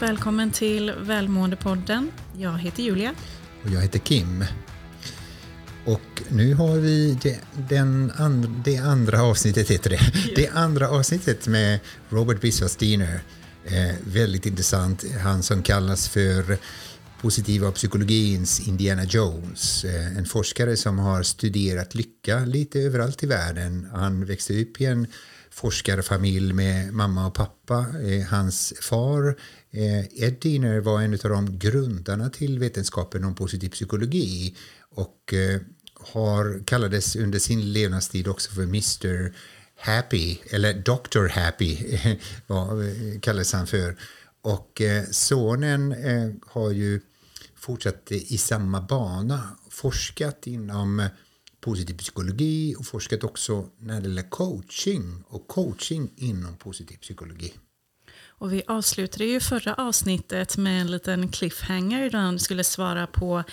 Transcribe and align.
Varmt 0.00 0.10
välkommen 0.10 0.50
till 0.50 0.92
Välmåendepodden. 1.00 2.10
Jag 2.38 2.58
heter 2.58 2.82
Julia. 2.82 3.14
Och 3.64 3.70
jag 3.70 3.80
heter 3.80 3.98
Kim. 3.98 4.44
Och 5.84 6.22
nu 6.28 6.54
har 6.54 6.76
vi 6.76 7.18
det, 7.22 7.40
den 7.68 8.12
and, 8.16 8.62
det 8.64 8.76
andra 8.76 9.22
avsnittet, 9.22 9.70
heter 9.70 9.90
det. 9.90 10.00
Det 10.36 10.48
andra 10.48 10.88
avsnittet 10.88 11.46
med 11.46 11.80
Robert 12.08 12.40
Biswas 12.40 12.76
Diener. 12.76 13.20
Eh, 13.64 13.94
väldigt 14.04 14.46
intressant. 14.46 15.04
Han 15.22 15.42
som 15.42 15.62
kallas 15.62 16.08
för 16.08 16.58
positiva 17.20 17.72
psykologins 17.72 18.68
Indiana 18.68 19.04
Jones. 19.04 19.84
Eh, 19.84 20.16
en 20.16 20.26
forskare 20.26 20.76
som 20.76 20.98
har 20.98 21.22
studerat 21.22 21.94
lycka 21.94 22.38
lite 22.38 22.80
överallt 22.80 23.22
i 23.22 23.26
världen. 23.26 23.88
Han 23.92 24.24
växte 24.24 24.62
upp 24.62 24.80
i 24.80 24.84
en 24.84 25.06
forskarfamilj 25.50 26.52
med 26.52 26.92
mamma 26.92 27.26
och 27.26 27.34
pappa. 27.34 27.86
Eh, 28.04 28.26
hans 28.26 28.74
far 28.80 29.36
Eh, 29.70 30.22
Ed 30.22 30.36
Diener 30.40 30.80
var 30.80 31.02
en 31.02 31.14
av 31.14 31.30
de 31.30 31.58
grundarna 31.58 32.30
till 32.30 32.58
vetenskapen 32.58 33.24
om 33.24 33.34
positiv 33.34 33.68
psykologi 33.68 34.56
och 34.90 35.34
eh, 35.34 35.60
har, 35.94 36.62
kallades 36.66 37.16
under 37.16 37.38
sin 37.38 37.72
levnadstid 37.72 38.28
också 38.28 38.50
för 38.50 38.62
Mr 38.62 39.34
Happy, 39.76 40.38
eller 40.50 40.74
Dr 40.74 41.28
Happy 41.28 41.78
eh, 42.02 43.20
kallades 43.20 43.52
han 43.52 43.66
för. 43.66 43.96
Och 44.42 44.82
sonen 45.10 45.94
har 46.46 46.70
ju 46.70 47.00
fortsatt 47.56 48.12
i 48.12 48.38
samma 48.38 48.80
bana, 48.80 49.56
forskat 49.70 50.46
inom 50.46 51.08
positiv 51.60 51.98
psykologi 51.98 52.74
och 52.78 52.86
forskat 52.86 53.24
också 53.24 53.68
när 53.78 54.00
det 54.00 54.08
gäller 54.08 54.30
coaching 54.30 55.24
och 55.28 55.48
coaching 55.48 56.10
inom 56.16 56.56
positiv 56.56 56.96
psykologi. 56.96 57.52
Och 58.40 58.52
vi 58.52 58.62
avslutade 58.66 59.24
ju 59.24 59.40
förra 59.40 59.74
avsnittet 59.74 60.56
med 60.56 60.80
en 60.80 60.90
liten 60.90 61.28
cliffhanger 61.28 62.10
där 62.10 62.18
han 62.18 62.38
skulle 62.38 62.64
svara 62.64 63.06
på 63.06 63.44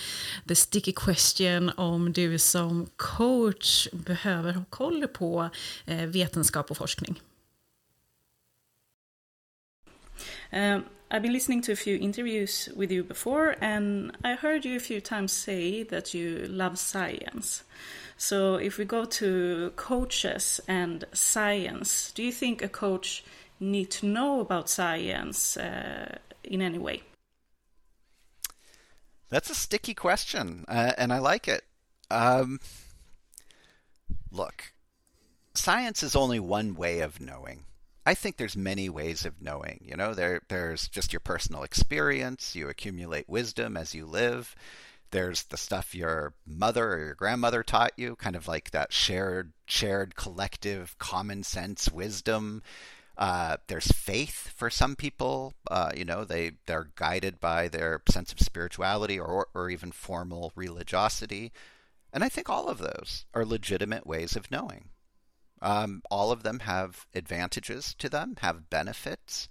the 0.47 0.55
sticky 0.55 0.91
question 0.91 1.71
om 1.77 2.13
du 2.13 2.39
som 2.39 2.89
coach 2.95 3.87
behöver 3.91 4.53
ha 4.53 4.63
koll 4.69 5.07
på 5.07 5.49
eh, 5.85 6.05
vetenskap 6.05 6.71
och 6.71 6.77
forskning. 6.77 7.21
Um, 10.53 10.83
I've 11.11 11.21
been 11.21 11.33
listening 11.33 11.61
to 11.61 11.71
a 11.71 11.75
few 11.75 11.97
interviews 11.97 12.69
with 12.75 12.91
you 12.91 13.03
before, 13.03 13.55
and 13.61 14.11
I 14.23 14.35
heard 14.35 14.65
you 14.65 14.77
a 14.77 14.79
few 14.79 15.01
times 15.01 15.31
say 15.33 15.83
that 15.83 16.13
you 16.13 16.47
love 16.47 16.77
science. 16.77 17.63
So, 18.17 18.55
if 18.55 18.79
we 18.79 18.85
go 18.85 19.05
to 19.05 19.71
coaches 19.75 20.61
and 20.67 21.03
science, 21.13 22.11
do 22.15 22.23
you 22.23 22.31
think 22.31 22.63
a 22.63 22.69
coach 22.69 23.23
need 23.59 23.91
to 23.91 24.05
know 24.05 24.39
about 24.39 24.69
science 24.69 25.57
uh, 25.57 26.17
in 26.43 26.61
any 26.61 26.77
way? 26.77 27.03
That's 29.29 29.49
a 29.49 29.55
sticky 29.55 29.93
question, 29.93 30.63
uh, 30.67 30.93
and 30.97 31.11
I 31.11 31.19
like 31.19 31.47
it. 31.47 31.63
Um, 32.09 32.59
look, 34.31 34.71
science 35.53 36.01
is 36.01 36.15
only 36.15 36.39
one 36.39 36.75
way 36.75 37.01
of 37.01 37.19
knowing. 37.19 37.65
I 38.05 38.13
think 38.13 38.37
there's 38.37 38.55
many 38.55 38.87
ways 38.87 39.25
of 39.25 39.41
knowing. 39.41 39.83
You 39.83 39.97
know, 39.97 40.13
there 40.13 40.41
there's 40.47 40.87
just 40.87 41.11
your 41.11 41.19
personal 41.19 41.63
experience. 41.63 42.55
You 42.55 42.69
accumulate 42.69 43.27
wisdom 43.27 43.75
as 43.75 43.93
you 43.93 44.05
live. 44.05 44.55
There's 45.11 45.43
the 45.43 45.57
stuff 45.57 45.93
your 45.93 46.33
mother 46.45 46.93
or 46.93 46.99
your 46.99 47.15
grandmother 47.15 47.63
taught 47.63 47.91
you, 47.97 48.15
kind 48.15 48.37
of 48.37 48.47
like 48.47 48.71
that 48.71 48.93
shared 48.93 49.51
shared 49.65 50.15
collective 50.15 50.97
common 50.99 51.43
sense 51.43 51.91
wisdom. 51.91 52.63
Uh, 53.17 53.57
there's 53.67 53.87
faith 53.87 54.53
for 54.55 54.69
some 54.69 54.95
people. 54.95 55.53
Uh, 55.69 55.91
you 55.95 56.05
know, 56.05 56.23
they 56.23 56.51
they're 56.67 56.91
guided 56.95 57.39
by 57.39 57.67
their 57.67 58.01
sense 58.09 58.31
of 58.31 58.39
spirituality 58.39 59.19
or 59.19 59.47
or 59.55 59.69
even 59.69 59.91
formal 59.91 60.51
religiosity, 60.55 61.51
and 62.13 62.23
I 62.23 62.29
think 62.29 62.49
all 62.49 62.67
of 62.67 62.77
those 62.77 63.25
are 63.33 63.45
legitimate 63.45 64.05
ways 64.05 64.35
of 64.35 64.51
knowing. 64.51 64.89
Um, 65.61 66.03
all 66.11 66.31
of 66.31 66.43
them 66.43 66.59
have 66.59 67.07
advantages 67.15 67.95
to 67.95 68.09
them, 68.09 68.35
have 68.41 68.69
benefits. 68.69 69.49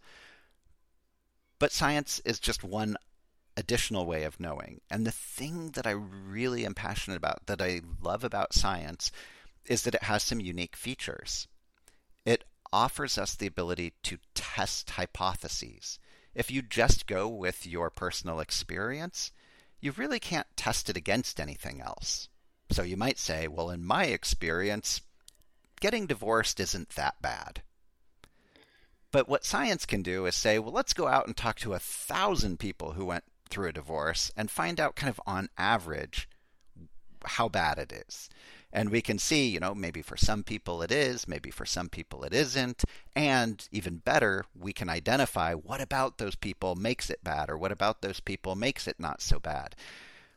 But 1.58 1.72
science 1.72 2.20
is 2.24 2.38
just 2.38 2.62
one 2.62 2.96
additional 3.56 4.06
way 4.06 4.24
of 4.24 4.38
knowing. 4.38 4.80
And 4.90 5.06
the 5.06 5.12
thing 5.12 5.70
that 5.70 5.86
I 5.86 5.90
really 5.90 6.64
am 6.66 6.74
passionate 6.74 7.16
about, 7.16 7.46
that 7.46 7.62
I 7.62 7.80
love 8.02 8.22
about 8.22 8.54
science, 8.54 9.10
is 9.64 9.82
that 9.82 9.94
it 9.94 10.04
has 10.04 10.22
some 10.22 10.40
unique 10.40 10.76
features. 10.76 11.48
Offers 12.76 13.16
us 13.16 13.34
the 13.34 13.46
ability 13.46 13.94
to 14.02 14.18
test 14.34 14.90
hypotheses. 14.90 15.98
If 16.34 16.50
you 16.50 16.60
just 16.60 17.06
go 17.06 17.26
with 17.26 17.66
your 17.66 17.88
personal 17.88 18.38
experience, 18.38 19.32
you 19.80 19.92
really 19.92 20.20
can't 20.20 20.46
test 20.56 20.90
it 20.90 20.96
against 20.96 21.40
anything 21.40 21.80
else. 21.80 22.28
So 22.70 22.82
you 22.82 22.98
might 22.98 23.18
say, 23.18 23.48
well, 23.48 23.70
in 23.70 23.82
my 23.82 24.04
experience, 24.04 25.00
getting 25.80 26.06
divorced 26.06 26.60
isn't 26.60 26.90
that 26.90 27.22
bad. 27.22 27.62
But 29.10 29.26
what 29.26 29.46
science 29.46 29.86
can 29.86 30.02
do 30.02 30.26
is 30.26 30.36
say, 30.36 30.58
well, 30.58 30.74
let's 30.74 30.92
go 30.92 31.08
out 31.08 31.26
and 31.26 31.34
talk 31.34 31.56
to 31.60 31.72
a 31.72 31.78
thousand 31.78 32.58
people 32.58 32.92
who 32.92 33.06
went 33.06 33.24
through 33.48 33.70
a 33.70 33.72
divorce 33.72 34.30
and 34.36 34.50
find 34.50 34.78
out 34.78 34.96
kind 34.96 35.08
of 35.08 35.18
on 35.26 35.48
average 35.56 36.28
how 37.24 37.48
bad 37.48 37.78
it 37.78 38.04
is. 38.06 38.28
And 38.72 38.90
we 38.90 39.00
can 39.00 39.18
see, 39.18 39.48
you 39.48 39.60
know, 39.60 39.74
maybe 39.74 40.02
for 40.02 40.16
some 40.16 40.42
people 40.42 40.82
it 40.82 40.90
is, 40.90 41.26
maybe 41.26 41.50
for 41.50 41.64
some 41.64 41.88
people 41.88 42.24
it 42.24 42.34
isn't. 42.34 42.84
And 43.14 43.66
even 43.70 43.98
better, 43.98 44.44
we 44.54 44.72
can 44.72 44.88
identify 44.88 45.54
what 45.54 45.80
about 45.80 46.18
those 46.18 46.34
people 46.34 46.74
makes 46.74 47.08
it 47.08 47.24
bad 47.24 47.48
or 47.48 47.56
what 47.56 47.72
about 47.72 48.02
those 48.02 48.20
people 48.20 48.54
makes 48.54 48.86
it 48.86 48.96
not 48.98 49.22
so 49.22 49.38
bad. 49.38 49.76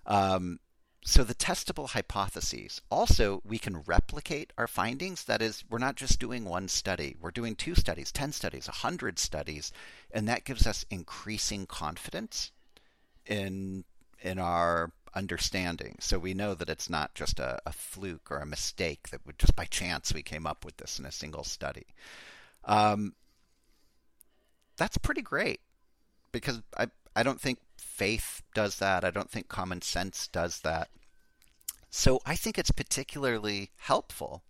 Um, 0.06 0.60
so 1.04 1.24
the 1.24 1.36
testable 1.36 1.90
hypotheses. 1.90 2.82
Also, 2.92 3.42
we 3.46 3.58
can 3.58 3.82
replicate 3.84 4.52
our 4.58 4.68
findings. 4.68 5.24
That 5.24 5.42
is, 5.42 5.64
we're 5.70 5.78
not 5.80 5.96
just 5.96 6.20
doing 6.20 6.46
one 6.46 6.68
study. 6.68 7.16
We're 7.20 7.32
doing 7.32 7.56
two 7.56 7.76
studies, 7.76 8.12
10 8.12 8.32
studies, 8.34 8.68
100 8.68 9.18
studies, 9.18 9.72
and 10.12 10.28
that 10.28 10.44
gives 10.44 10.68
us 10.68 10.86
increasing 10.90 11.66
confidence 11.66 12.52
in 13.26 13.86
in 14.22 14.38
our 14.38 14.92
understanding. 15.16 15.98
So 16.00 16.20
we 16.20 16.34
know 16.34 16.54
that 16.54 16.70
it's 16.70 16.90
not 16.90 17.16
just 17.16 17.40
a, 17.40 17.60
a 17.66 17.72
fluke 17.72 18.32
or 18.32 18.38
a 18.38 18.46
mistake 18.46 19.10
that 19.10 19.26
would 19.26 19.40
just 19.40 19.56
by 19.56 19.66
chance 19.66 20.14
we 20.14 20.24
came 20.24 20.48
up 20.48 20.66
with 20.66 20.78
this 20.78 21.00
in 21.00 21.06
a 21.06 21.12
single 21.12 21.44
study. 21.44 21.88
Um, 22.66 23.14
that's 24.78 24.98
pretty 24.98 25.22
great 25.22 25.60
because 26.32 26.62
I 26.78 26.88
I 27.16 27.24
don't 27.24 27.42
think 27.42 27.60
faith 27.78 28.44
does 28.54 28.78
that. 28.78 29.04
I 29.04 29.12
don't 29.12 29.30
think 29.30 29.48
common 29.50 29.82
sense 29.82 30.28
does 30.28 30.62
that. 30.62 30.90
So 31.90 32.22
I 32.26 32.36
think 32.36 32.58
it's 32.58 32.72
particularly 32.72 33.72
helpful 33.78 34.44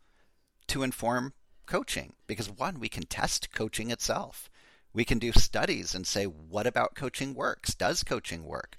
to 0.68 0.84
inform 0.84 1.34
coaching 1.66 2.14
because 2.28 2.50
one, 2.50 2.80
we 2.80 2.90
can 2.90 3.04
test 3.04 3.52
coaching 3.52 3.92
itself. 3.92 4.50
We 4.94 5.06
can 5.06 5.20
do 5.20 5.32
studies 5.32 5.96
and 5.96 6.06
say, 6.06 6.26
what 6.26 6.68
about 6.68 6.96
coaching 6.96 7.34
works? 7.34 7.76
Does 7.76 8.04
coaching 8.04 8.44
work? 8.44 8.76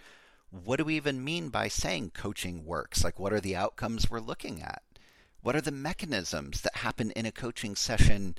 What 0.50 0.76
do 0.76 0.84
we 0.84 0.96
even 0.96 1.24
mean 1.24 1.48
by 1.48 1.68
saying 1.68 2.10
coaching 2.10 2.64
works? 2.64 3.04
Like, 3.04 3.18
what 3.18 3.32
are 3.32 3.40
the 3.40 3.56
outcomes 3.56 4.10
we're 4.10 4.20
looking 4.20 4.60
at? 4.60 4.82
What 5.42 5.56
are 5.56 5.60
the 5.60 5.70
mechanisms 5.70 6.60
that 6.62 6.78
happen 6.78 7.12
in 7.12 7.24
a 7.24 7.32
coaching 7.32 7.76
session 7.76 8.36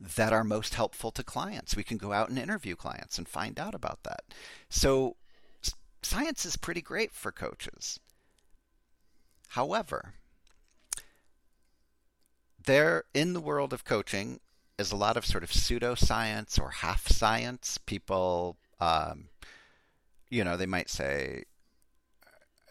that 0.00 0.32
are 0.32 0.42
most 0.42 0.74
helpful 0.74 1.10
to 1.12 1.22
clients? 1.22 1.76
We 1.76 1.84
can 1.84 1.98
go 1.98 2.12
out 2.12 2.30
and 2.30 2.38
interview 2.38 2.76
clients 2.76 3.18
and 3.18 3.28
find 3.28 3.60
out 3.60 3.74
about 3.74 4.02
that. 4.04 4.24
So, 4.68 5.16
science 6.02 6.46
is 6.46 6.56
pretty 6.56 6.80
great 6.80 7.12
for 7.12 7.30
coaches. 7.30 8.00
However, 9.48 10.14
there 12.64 13.04
in 13.12 13.32
the 13.32 13.40
world 13.40 13.72
of 13.72 13.84
coaching 13.84 14.40
is 14.78 14.92
a 14.92 14.96
lot 14.96 15.16
of 15.16 15.26
sort 15.26 15.44
of 15.44 15.50
pseudoscience 15.50 16.58
or 16.58 16.70
half 16.70 17.08
science. 17.08 17.78
People, 17.78 18.56
um, 18.80 19.28
you 20.30 20.42
know, 20.42 20.56
they 20.56 20.66
might 20.66 20.88
say, 20.88 21.44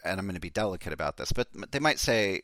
and 0.04 0.20
I'm 0.20 0.26
going 0.26 0.36
to 0.36 0.42
be 0.42 0.50
delicate 0.50 0.94
about 0.94 1.18
this, 1.18 1.32
but 1.32 1.48
they 1.72 1.80
might 1.80 2.00
say, 2.00 2.44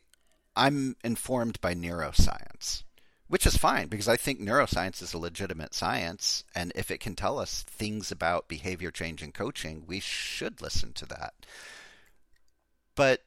I'm 0.56 0.96
informed 1.04 1.60
by 1.60 1.74
neuroscience, 1.74 2.84
which 3.28 3.46
is 3.46 3.56
fine 3.56 3.88
because 3.88 4.08
I 4.08 4.16
think 4.16 4.40
neuroscience 4.40 5.02
is 5.02 5.12
a 5.12 5.18
legitimate 5.18 5.74
science. 5.74 6.44
And 6.54 6.72
if 6.74 6.90
it 6.90 7.00
can 7.00 7.14
tell 7.14 7.38
us 7.38 7.62
things 7.62 8.10
about 8.10 8.48
behavior 8.48 8.90
change 8.90 9.22
and 9.22 9.34
coaching, 9.34 9.84
we 9.86 10.00
should 10.00 10.62
listen 10.62 10.92
to 10.94 11.06
that. 11.06 11.34
But 12.94 13.22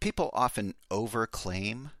people 0.00 0.30
often 0.34 0.74
overclaim 0.90 1.92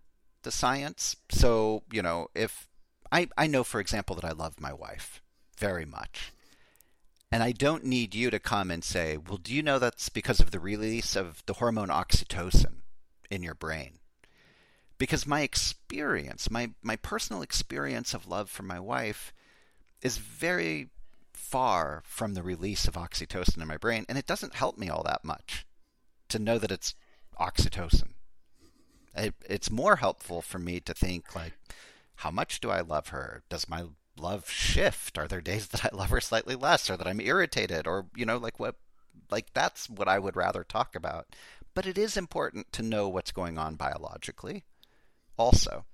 the 0.42 0.50
science. 0.50 1.16
So, 1.30 1.82
you 1.90 2.02
know, 2.02 2.28
if 2.34 2.68
I, 3.10 3.28
I 3.36 3.46
know, 3.46 3.64
for 3.64 3.80
example, 3.80 4.16
that 4.16 4.24
I 4.24 4.32
love 4.32 4.60
my 4.60 4.72
wife 4.72 5.22
very 5.58 5.84
much. 5.84 6.32
And 7.32 7.42
I 7.42 7.52
don't 7.52 7.84
need 7.84 8.14
you 8.14 8.30
to 8.30 8.40
come 8.40 8.70
and 8.70 8.82
say, 8.82 9.16
well, 9.16 9.36
do 9.36 9.54
you 9.54 9.62
know 9.62 9.78
that's 9.78 10.08
because 10.08 10.40
of 10.40 10.50
the 10.50 10.58
release 10.58 11.14
of 11.14 11.44
the 11.46 11.54
hormone 11.54 11.88
oxytocin 11.88 12.82
in 13.30 13.42
your 13.42 13.54
brain? 13.54 13.98
Because 14.98 15.26
my 15.26 15.42
experience, 15.42 16.50
my, 16.50 16.70
my 16.82 16.96
personal 16.96 17.42
experience 17.42 18.14
of 18.14 18.26
love 18.26 18.50
for 18.50 18.64
my 18.64 18.80
wife 18.80 19.32
is 20.02 20.18
very 20.18 20.88
far 21.32 22.02
from 22.04 22.34
the 22.34 22.42
release 22.42 22.86
of 22.86 22.94
oxytocin 22.94 23.62
in 23.62 23.68
my 23.68 23.76
brain, 23.76 24.04
and 24.08 24.18
it 24.18 24.26
doesn't 24.26 24.54
help 24.54 24.76
me 24.76 24.88
all 24.88 25.02
that 25.04 25.24
much 25.24 25.66
to 26.28 26.38
know 26.38 26.58
that 26.58 26.72
it's 26.72 26.94
oxytocin. 27.38 28.10
It, 29.14 29.34
it's 29.48 29.70
more 29.70 29.96
helpful 29.96 30.42
for 30.42 30.58
me 30.58 30.80
to 30.80 30.94
think 30.94 31.34
like, 31.34 31.54
how 32.16 32.30
much 32.30 32.60
do 32.60 32.70
I 32.70 32.80
love 32.80 33.08
her? 33.08 33.42
Does 33.48 33.68
my 33.68 33.84
love 34.16 34.50
shift? 34.50 35.18
Are 35.18 35.28
there 35.28 35.40
days 35.40 35.66
that 35.68 35.84
I 35.84 35.96
love 35.96 36.10
her 36.10 36.20
slightly 36.20 36.54
less, 36.54 36.90
or 36.90 36.96
that 36.96 37.06
I'm 37.06 37.20
irritated, 37.20 37.86
or 37.86 38.06
you 38.14 38.26
know, 38.26 38.36
like 38.36 38.58
what, 38.58 38.76
like 39.30 39.52
that's 39.54 39.88
what 39.88 40.08
I 40.08 40.18
would 40.18 40.36
rather 40.36 40.64
talk 40.64 40.94
about. 40.94 41.26
But 41.74 41.86
it 41.86 41.96
is 41.96 42.16
important 42.16 42.72
to 42.72 42.82
know 42.82 43.08
what's 43.08 43.32
going 43.32 43.58
on 43.58 43.76
biologically, 43.76 44.64
also. 45.36 45.84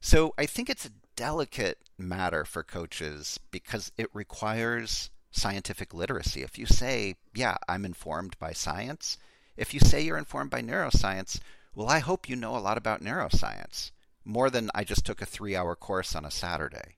So 0.00 0.32
I 0.38 0.46
think 0.46 0.70
it's 0.70 0.86
a 0.86 0.92
delicate 1.16 1.78
matter 1.98 2.44
for 2.44 2.62
coaches 2.62 3.40
because 3.50 3.92
it 3.98 4.08
requires 4.14 5.10
scientific 5.30 5.92
literacy. 5.92 6.42
If 6.42 6.58
you 6.58 6.66
say, 6.66 7.16
yeah, 7.34 7.56
I'm 7.68 7.84
informed 7.84 8.38
by 8.38 8.52
science, 8.52 9.18
if 9.56 9.74
you 9.74 9.80
say 9.80 10.00
you're 10.00 10.16
informed 10.16 10.50
by 10.50 10.62
neuroscience, 10.62 11.40
well, 11.74 11.88
I 11.88 11.98
hope 11.98 12.28
you 12.28 12.36
know 12.36 12.56
a 12.56 12.58
lot 12.58 12.78
about 12.78 13.02
neuroscience, 13.02 13.90
more 14.24 14.50
than 14.50 14.70
I 14.74 14.84
just 14.84 15.04
took 15.04 15.20
a 15.20 15.26
three 15.26 15.56
hour 15.56 15.74
course 15.74 16.14
on 16.14 16.24
a 16.24 16.30
Saturday. 16.30 16.97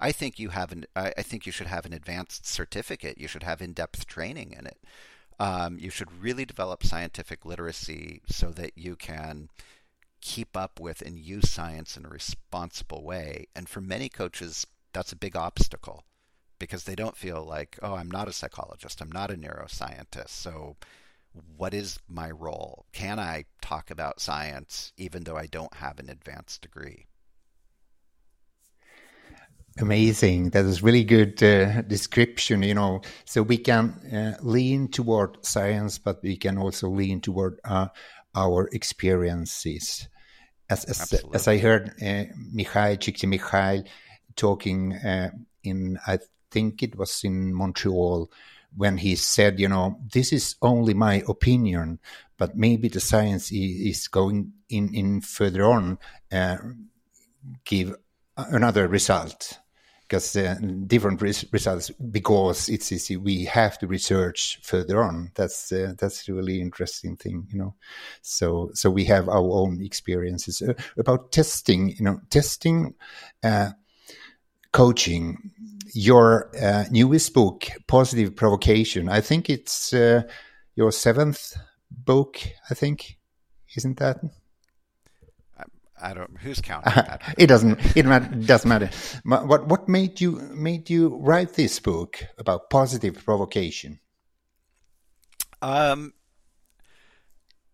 I 0.00 0.12
think 0.12 0.38
you 0.38 0.48
have 0.48 0.72
an, 0.72 0.86
I 0.96 1.22
think 1.22 1.44
you 1.44 1.52
should 1.52 1.66
have 1.66 1.84
an 1.84 1.92
advanced 1.92 2.46
certificate. 2.46 3.18
You 3.18 3.28
should 3.28 3.42
have 3.42 3.60
in-depth 3.60 4.06
training 4.06 4.56
in 4.58 4.66
it. 4.66 4.78
Um, 5.38 5.78
you 5.78 5.90
should 5.90 6.22
really 6.22 6.46
develop 6.46 6.82
scientific 6.82 7.44
literacy 7.44 8.22
so 8.26 8.50
that 8.52 8.76
you 8.76 8.96
can 8.96 9.50
keep 10.20 10.56
up 10.56 10.80
with 10.80 11.02
and 11.02 11.18
use 11.18 11.50
science 11.50 11.96
in 11.96 12.06
a 12.06 12.08
responsible 12.08 13.04
way. 13.04 13.46
And 13.54 13.68
for 13.68 13.80
many 13.80 14.08
coaches, 14.08 14.66
that's 14.92 15.12
a 15.12 15.16
big 15.16 15.36
obstacle 15.36 16.04
because 16.58 16.84
they 16.84 16.94
don't 16.94 17.16
feel 17.16 17.44
like, 17.44 17.78
oh, 17.82 17.94
I'm 17.94 18.10
not 18.10 18.28
a 18.28 18.32
psychologist, 18.32 19.00
I'm 19.00 19.12
not 19.12 19.30
a 19.30 19.34
neuroscientist. 19.34 20.30
So, 20.30 20.76
what 21.56 21.72
is 21.74 21.98
my 22.08 22.30
role? 22.30 22.86
Can 22.92 23.18
I 23.20 23.44
talk 23.62 23.90
about 23.90 24.20
science 24.20 24.92
even 24.96 25.24
though 25.24 25.36
I 25.36 25.46
don't 25.46 25.74
have 25.74 25.98
an 25.98 26.10
advanced 26.10 26.62
degree? 26.62 27.06
Amazing. 29.78 30.50
That 30.50 30.64
is 30.64 30.82
really 30.82 31.04
good 31.04 31.42
uh, 31.42 31.82
description. 31.82 32.62
You 32.62 32.74
know, 32.74 33.02
so 33.24 33.42
we 33.42 33.58
can 33.58 33.90
uh, 34.12 34.36
lean 34.42 34.88
toward 34.88 35.44
science, 35.44 35.98
but 35.98 36.22
we 36.22 36.36
can 36.36 36.58
also 36.58 36.88
lean 36.88 37.20
toward 37.20 37.60
uh, 37.64 37.88
our 38.34 38.68
experiences. 38.72 40.08
As 40.68 40.84
as, 40.84 41.24
as 41.32 41.48
I 41.48 41.58
heard 41.58 41.90
uh, 42.02 42.24
Mikhail 42.52 42.96
Csikszentmihalyi 42.96 43.86
talking 44.36 44.94
uh, 44.94 45.30
in, 45.62 45.98
I 46.06 46.18
think 46.50 46.82
it 46.82 46.96
was 46.96 47.22
in 47.24 47.54
Montreal, 47.54 48.30
when 48.76 48.98
he 48.98 49.16
said, 49.16 49.58
you 49.58 49.68
know, 49.68 49.98
this 50.12 50.32
is 50.32 50.56
only 50.62 50.94
my 50.94 51.22
opinion, 51.28 51.98
but 52.36 52.56
maybe 52.56 52.88
the 52.88 53.00
science 53.00 53.50
is 53.52 54.08
going 54.08 54.52
in 54.68 54.94
in 54.94 55.20
further 55.20 55.64
on 55.64 55.98
uh, 56.32 56.56
give 57.64 57.94
another 58.36 58.88
result 58.88 59.59
because 60.10 60.34
uh, 60.34 60.56
different 60.88 61.22
res 61.22 61.44
results 61.52 61.90
because 62.10 62.68
it's 62.68 62.90
easy. 62.90 63.16
We 63.16 63.44
have 63.44 63.78
to 63.78 63.86
research 63.86 64.58
further 64.60 65.04
on. 65.04 65.30
That's 65.36 65.70
uh, 65.70 65.94
that's 65.96 66.28
really 66.28 66.60
interesting 66.60 67.16
thing, 67.16 67.46
you 67.48 67.58
know. 67.58 67.76
So 68.20 68.70
so 68.74 68.90
we 68.90 69.04
have 69.04 69.28
our 69.28 69.48
own 69.52 69.80
experiences 69.80 70.62
uh, 70.62 70.74
about 70.98 71.30
testing. 71.30 71.90
You 71.96 72.04
know, 72.04 72.20
testing, 72.28 72.94
uh, 73.44 73.70
coaching. 74.72 75.52
Your 75.92 76.50
uh, 76.60 76.84
newest 76.90 77.34
book, 77.34 77.68
Positive 77.88 78.34
Provocation. 78.34 79.08
I 79.08 79.20
think 79.20 79.50
it's 79.50 79.92
uh, 79.92 80.22
your 80.76 80.92
seventh 80.92 81.56
book. 81.90 82.38
I 82.70 82.74
think, 82.74 83.18
isn't 83.76 83.98
that? 83.98 84.20
I 86.00 86.14
don't. 86.14 86.38
Who's 86.38 86.60
counting? 86.60 86.92
it 87.38 87.46
doesn't. 87.46 87.78
It 87.96 88.02
doesn't 88.46 88.68
matter. 88.68 88.90
What 89.24 89.66
What 89.66 89.88
made 89.88 90.20
you 90.20 90.32
made 90.52 90.90
you 90.90 91.16
write 91.16 91.54
this 91.54 91.78
book 91.78 92.22
about 92.38 92.70
positive 92.70 93.24
provocation? 93.24 94.00
Um, 95.62 96.14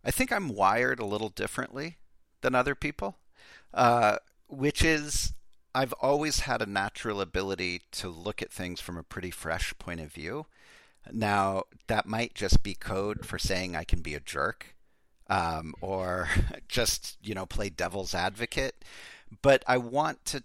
I 0.05 0.11
think 0.11 0.33
I'm 0.33 0.49
wired 0.49 1.01
a 1.01 1.05
little 1.05 1.29
differently 1.29 1.99
than 2.41 2.55
other 2.55 2.75
people, 2.75 3.19
uh, 3.75 4.19
which 4.49 4.85
is 4.85 5.33
I've 5.75 5.93
always 5.95 6.41
had 6.41 6.63
a 6.63 6.67
natural 6.67 7.21
ability 7.21 7.83
to 7.93 8.09
look 8.09 8.41
at 8.41 8.53
things 8.53 8.81
from 8.81 8.97
a 8.97 9.03
pretty 9.03 9.31
fresh 9.31 9.75
point 9.79 10.01
of 10.01 10.13
view. 10.13 10.47
Now 11.13 11.65
that 11.87 12.07
might 12.07 12.35
just 12.35 12.63
be 12.63 12.75
code 12.75 13.27
for 13.27 13.39
saying 13.39 13.77
I 13.77 13.85
can 13.85 14.01
be 14.01 14.15
a 14.15 14.21
jerk 14.21 14.76
um, 15.29 15.75
or 15.81 16.29
just 16.69 17.17
you 17.23 17.35
know 17.35 17.47
play 17.47 17.69
devil's 17.69 18.15
advocate. 18.15 18.85
But 19.43 19.63
I 19.67 19.79
want 19.79 20.25
to. 20.27 20.45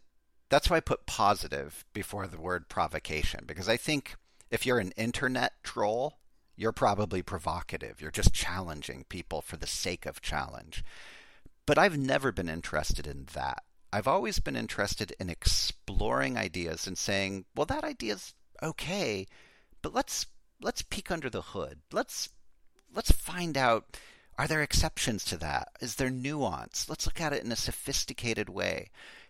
That's 0.49 0.69
why 0.69 0.77
I 0.77 0.81
put 0.81 1.05
positive 1.05 1.85
before 1.93 2.27
the 2.27 2.39
word 2.39 2.67
provocation 2.67 3.45
because 3.47 3.69
I 3.69 3.77
think 3.77 4.15
if 4.49 4.65
you're 4.65 4.79
an 4.79 4.91
internet 4.97 5.53
troll, 5.63 6.17
you're 6.57 6.73
probably 6.73 7.21
provocative. 7.21 8.01
You're 8.01 8.11
just 8.11 8.33
challenging 8.33 9.05
people 9.07 9.41
for 9.41 9.55
the 9.55 9.67
sake 9.67 10.05
of 10.05 10.21
challenge. 10.21 10.83
But 11.65 11.77
I've 11.77 11.97
never 11.97 12.31
been 12.31 12.49
interested 12.49 13.07
in 13.07 13.27
that. 13.33 13.63
I've 13.93 14.07
always 14.07 14.39
been 14.39 14.55
interested 14.55 15.13
in 15.19 15.29
exploring 15.29 16.37
ideas 16.37 16.87
and 16.87 16.97
saying, 16.97 17.45
well, 17.55 17.65
that 17.65 17.83
idea's 17.83 18.33
okay, 18.61 19.27
but 19.81 19.93
let's 19.93 20.27
let's 20.61 20.81
peek 20.81 21.11
under 21.11 21.29
the 21.29 21.41
hood. 21.41 21.79
Let's 21.91 22.29
let's 22.93 23.11
find 23.11 23.57
out 23.57 23.97
are 24.41 24.47
there 24.47 24.63
exceptions 24.63 25.23
to 25.23 25.37
that? 25.37 25.67
Is 25.81 25.97
there 25.97 26.09
nuance? 26.09 26.89
Let's 26.89 27.05
look 27.05 27.21
at 27.21 27.31
it 27.31 27.43
in 27.43 27.51
a 27.51 27.55
sophisticated 27.55 28.49
way. 28.49 28.89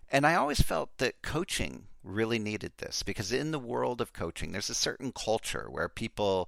And 0.10 0.26
I 0.26 0.36
always 0.36 0.62
felt 0.62 1.00
that 1.00 1.22
coaching 1.22 1.88
really 2.02 2.40
needed 2.40 2.72
this 2.78 3.04
because 3.04 3.34
in 3.34 3.52
the 3.52 3.60
world 3.60 4.00
of 4.00 4.14
coaching, 4.14 4.54
there's 4.54 4.70
a 4.70 4.74
certain 4.74 5.12
culture 5.12 5.68
where 5.70 5.90
people 5.90 6.48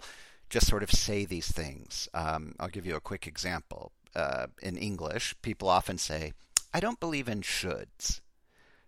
just 0.49 0.67
sort 0.67 0.81
of 0.81 0.91
say 0.91 1.25
these 1.25 1.51
things. 1.51 2.07
Um, 2.13 2.55
I'll 2.57 2.69
give 2.69 2.85
you 2.85 2.95
a 2.95 3.01
quick 3.01 3.27
example. 3.27 3.91
Uh, 4.15 4.47
in 4.61 4.77
English, 4.77 5.35
people 5.41 5.67
often 5.67 5.97
say, 5.97 6.31
I 6.73 6.79
don't 6.79 7.01
believe 7.01 7.27
in 7.27 7.41
shoulds. 7.41 8.21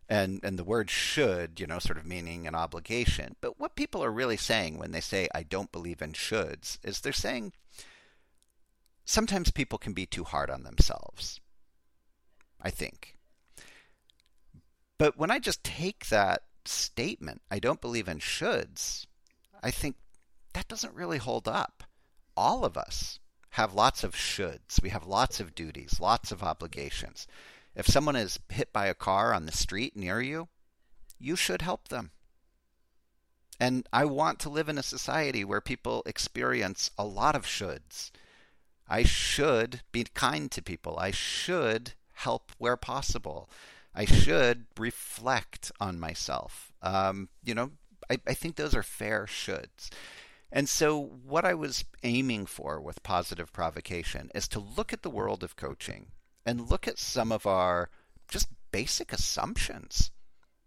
And, 0.07 0.39
and 0.41 0.57
the 0.57 0.63
word 0.63 0.89
should, 0.89 1.59
you 1.59 1.67
know, 1.67 1.79
sort 1.79 1.97
of 1.97 2.05
meaning 2.05 2.47
an 2.47 2.55
obligation. 2.55 3.35
But 3.41 3.59
what 3.59 3.75
people 3.75 4.01
are 4.05 4.11
really 4.11 4.37
saying 4.37 4.77
when 4.77 4.93
they 4.93 5.01
say, 5.01 5.27
I 5.35 5.43
don't 5.43 5.73
believe 5.73 6.01
in 6.01 6.13
shoulds, 6.13 6.77
is 6.81 7.01
they're 7.01 7.11
saying, 7.11 7.51
sometimes 9.05 9.51
people 9.51 9.77
can 9.77 9.93
be 9.93 10.05
too 10.05 10.23
hard 10.23 10.49
on 10.49 10.63
themselves. 10.63 11.39
I 12.61 12.71
think. 12.71 13.15
But 14.97 15.17
when 15.17 15.29
I 15.29 15.39
just 15.39 15.63
take 15.63 16.07
that 16.07 16.41
statement, 16.65 17.41
I 17.51 17.59
don't 17.59 17.81
believe 17.81 18.07
in 18.07 18.19
shoulds, 18.19 19.05
I 19.61 19.71
think 19.71 19.97
that 20.53 20.67
doesn't 20.67 20.95
really 20.95 21.19
hold 21.19 21.47
up. 21.47 21.83
All 22.35 22.65
of 22.65 22.75
us 22.75 23.19
have 23.51 23.73
lots 23.73 24.03
of 24.03 24.15
shoulds. 24.15 24.81
We 24.81 24.89
have 24.89 25.05
lots 25.05 25.39
of 25.39 25.53
duties, 25.53 25.99
lots 25.99 26.31
of 26.31 26.41
obligations. 26.43 27.27
If 27.75 27.87
someone 27.87 28.15
is 28.15 28.39
hit 28.49 28.73
by 28.73 28.87
a 28.87 28.93
car 28.93 29.33
on 29.33 29.45
the 29.45 29.51
street 29.51 29.95
near 29.95 30.21
you, 30.21 30.47
you 31.19 31.35
should 31.35 31.61
help 31.61 31.89
them. 31.89 32.11
And 33.59 33.87
I 33.93 34.05
want 34.05 34.39
to 34.39 34.49
live 34.49 34.69
in 34.69 34.77
a 34.77 34.83
society 34.83 35.45
where 35.45 35.61
people 35.61 36.03
experience 36.05 36.89
a 36.97 37.05
lot 37.05 37.35
of 37.35 37.45
shoulds 37.45 38.11
I 38.87 39.03
should 39.03 39.81
be 39.91 40.05
kind 40.13 40.51
to 40.51 40.61
people. 40.61 40.97
I 40.99 41.11
should 41.11 41.93
help 42.13 42.51
where 42.57 42.77
possible. 42.77 43.49
I 43.93 44.05
should 44.05 44.65
reflect 44.77 45.71
on 45.79 45.99
myself. 45.99 46.71
Um, 46.81 47.29
you 47.43 47.55
know, 47.55 47.71
I, 48.09 48.19
I 48.27 48.33
think 48.33 48.55
those 48.55 48.75
are 48.75 48.83
fair 48.83 49.25
shoulds. 49.25 49.89
And 50.51 50.69
so, 50.69 50.99
what 50.99 51.43
I 51.43 51.53
was 51.53 51.85
aiming 52.03 52.45
for 52.45 52.79
with 52.79 53.03
positive 53.03 53.51
provocation 53.51 54.31
is 54.35 54.47
to 54.49 54.59
look 54.59 54.93
at 54.93 55.01
the 55.01 55.09
world 55.09 55.43
of 55.43 55.55
coaching 55.55 56.07
and 56.45 56.69
look 56.69 56.87
at 56.87 56.99
some 56.99 57.31
of 57.31 57.45
our 57.45 57.89
just 58.29 58.47
basic 58.71 59.11
assumptions. 59.11 60.11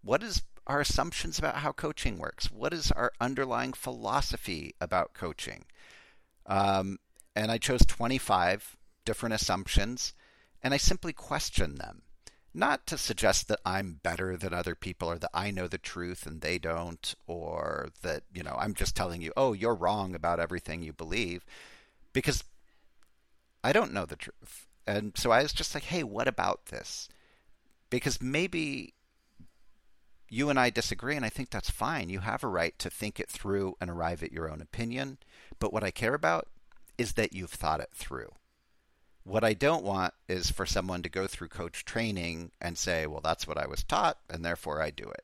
What 0.03 0.21
is 0.23 0.43
our 0.67 0.81
assumptions 0.81 1.39
about 1.39 1.55
how 1.55 1.71
coaching 1.71 2.19
works? 2.19 2.51
What 2.51 2.73
is 2.73 2.91
our 2.91 3.11
underlying 3.19 3.73
philosophy 3.73 4.75
about 4.79 5.13
coaching? 5.13 5.65
Um, 6.45 6.99
and 7.35 7.51
I 7.51 7.57
chose 7.57 7.85
25 7.85 8.77
different 9.05 9.35
assumptions, 9.35 10.13
and 10.61 10.73
I 10.73 10.77
simply 10.77 11.13
questioned 11.13 11.77
them. 11.77 12.03
Not 12.53 12.87
to 12.87 12.97
suggest 12.97 13.47
that 13.47 13.59
I'm 13.63 13.99
better 14.01 14.35
than 14.35 14.53
other 14.53 14.73
people 14.73 15.09
or 15.09 15.19
that 15.19 15.29
I 15.33 15.51
know 15.51 15.67
the 15.67 15.77
truth 15.77 16.25
and 16.25 16.41
they 16.41 16.57
don't, 16.57 17.13
or 17.27 17.89
that, 18.01 18.23
you 18.33 18.41
know, 18.41 18.55
I'm 18.57 18.73
just 18.73 18.95
telling 18.95 19.21
you, 19.21 19.31
oh, 19.37 19.53
you're 19.53 19.75
wrong 19.75 20.15
about 20.15 20.39
everything 20.39 20.81
you 20.81 20.91
believe, 20.91 21.45
because 22.11 22.43
I 23.63 23.71
don't 23.71 23.93
know 23.93 24.05
the 24.05 24.15
truth. 24.15 24.65
And 24.87 25.13
so 25.15 25.31
I 25.31 25.43
was 25.43 25.53
just 25.53 25.75
like, 25.75 25.83
hey, 25.83 26.03
what 26.03 26.27
about 26.27 26.65
this? 26.67 27.07
Because 27.91 28.21
maybe 28.21 28.93
you 30.27 30.49
and 30.49 30.59
I 30.59 30.69
disagree, 30.69 31.15
and 31.15 31.25
I 31.25 31.29
think 31.29 31.49
that's 31.49 31.69
fine. 31.69 32.09
You 32.09 32.19
have 32.19 32.43
a 32.43 32.47
right 32.47 32.77
to 32.79 32.89
think 32.89 33.19
it 33.19 33.29
through 33.29 33.75
and 33.79 33.89
arrive 33.89 34.23
at 34.23 34.31
your 34.31 34.49
own 34.49 34.61
opinion. 34.61 35.17
But 35.59 35.71
what 35.71 35.83
I 35.83 35.91
care 35.91 36.13
about 36.13 36.47
is 36.99 37.13
that 37.13 37.33
you've 37.33 37.49
thought 37.49 37.79
it 37.79 37.89
through. 37.93 38.33
What 39.23 39.43
I 39.43 39.53
don't 39.53 39.85
want 39.85 40.13
is 40.27 40.51
for 40.51 40.65
someone 40.65 41.01
to 41.03 41.09
go 41.09 41.27
through 41.27 41.47
coach 41.47 41.85
training 41.85 42.51
and 42.59 42.77
say, 42.77 43.07
well, 43.07 43.21
that's 43.21 43.47
what 43.47 43.57
I 43.57 43.67
was 43.67 43.83
taught, 43.83 44.17
and 44.29 44.43
therefore 44.43 44.81
I 44.81 44.89
do 44.89 45.05
it. 45.05 45.23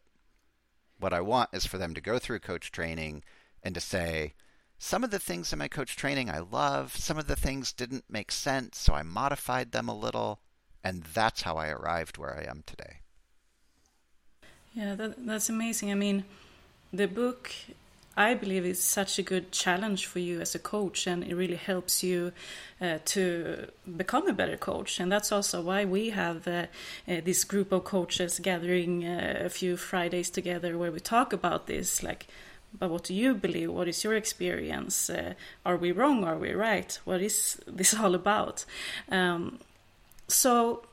What 0.99 1.13
I 1.13 1.19
want 1.19 1.49
is 1.51 1.65
for 1.65 1.77
them 1.77 1.93
to 1.93 2.01
go 2.01 2.17
through 2.17 2.39
coach 2.39 2.71
training 2.71 3.23
and 3.61 3.75
to 3.75 3.81
say, 3.81 4.33
some 4.77 5.03
of 5.03 5.11
the 5.11 5.19
things 5.19 5.51
in 5.51 5.59
my 5.59 5.67
coach 5.67 5.97
training 5.97 6.29
I 6.29 6.39
love, 6.39 6.95
some 6.95 7.17
of 7.17 7.27
the 7.27 7.35
things 7.35 7.73
didn't 7.73 8.05
make 8.09 8.31
sense, 8.31 8.77
so 8.77 8.93
I 8.93 9.03
modified 9.03 9.71
them 9.71 9.89
a 9.89 9.97
little, 9.97 10.39
and 10.83 11.03
that's 11.03 11.41
how 11.41 11.57
I 11.57 11.69
arrived 11.69 12.17
where 12.17 12.37
I 12.37 12.49
am 12.49 12.63
today. 12.65 13.01
Yeah, 14.73 14.95
that, 14.95 15.25
that's 15.25 15.49
amazing. 15.49 15.91
I 15.91 15.95
mean, 15.95 16.23
the 16.93 17.07
book, 17.07 17.51
I 18.17 18.33
believe, 18.33 18.65
is 18.65 18.81
such 18.81 19.19
a 19.19 19.23
good 19.23 19.51
challenge 19.51 20.05
for 20.05 20.19
you 20.19 20.39
as 20.39 20.55
a 20.55 20.59
coach, 20.59 21.05
and 21.05 21.23
it 21.23 21.35
really 21.35 21.57
helps 21.57 22.01
you 22.01 22.31
uh, 22.79 22.99
to 23.05 23.67
become 23.97 24.27
a 24.27 24.33
better 24.33 24.57
coach. 24.57 24.99
And 24.99 25.11
that's 25.11 25.31
also 25.31 25.61
why 25.61 25.83
we 25.83 26.11
have 26.11 26.47
uh, 26.47 26.67
uh, 27.07 27.21
this 27.23 27.43
group 27.43 27.71
of 27.71 27.83
coaches 27.83 28.39
gathering 28.39 29.05
uh, 29.05 29.41
a 29.45 29.49
few 29.49 29.75
Fridays 29.75 30.29
together 30.29 30.77
where 30.77 30.91
we 30.91 30.99
talk 30.99 31.33
about 31.33 31.67
this, 31.67 32.03
like. 32.03 32.27
But 32.77 32.89
what 32.89 33.05
do 33.05 33.13
you 33.13 33.35
believe? 33.35 33.71
What 33.71 33.87
is 33.87 34.03
your 34.03 34.15
experience? 34.15 35.09
Uh, 35.09 35.35
are 35.65 35.77
we 35.77 35.93
wrong? 35.93 36.25
Are 36.25 36.37
we 36.37 36.51
right? 36.51 36.99
What 37.05 37.21
is 37.21 37.57
this 37.65 37.93
all 37.99 38.13
about? 38.15 38.65
Um, 39.09 39.59
so 40.27 40.83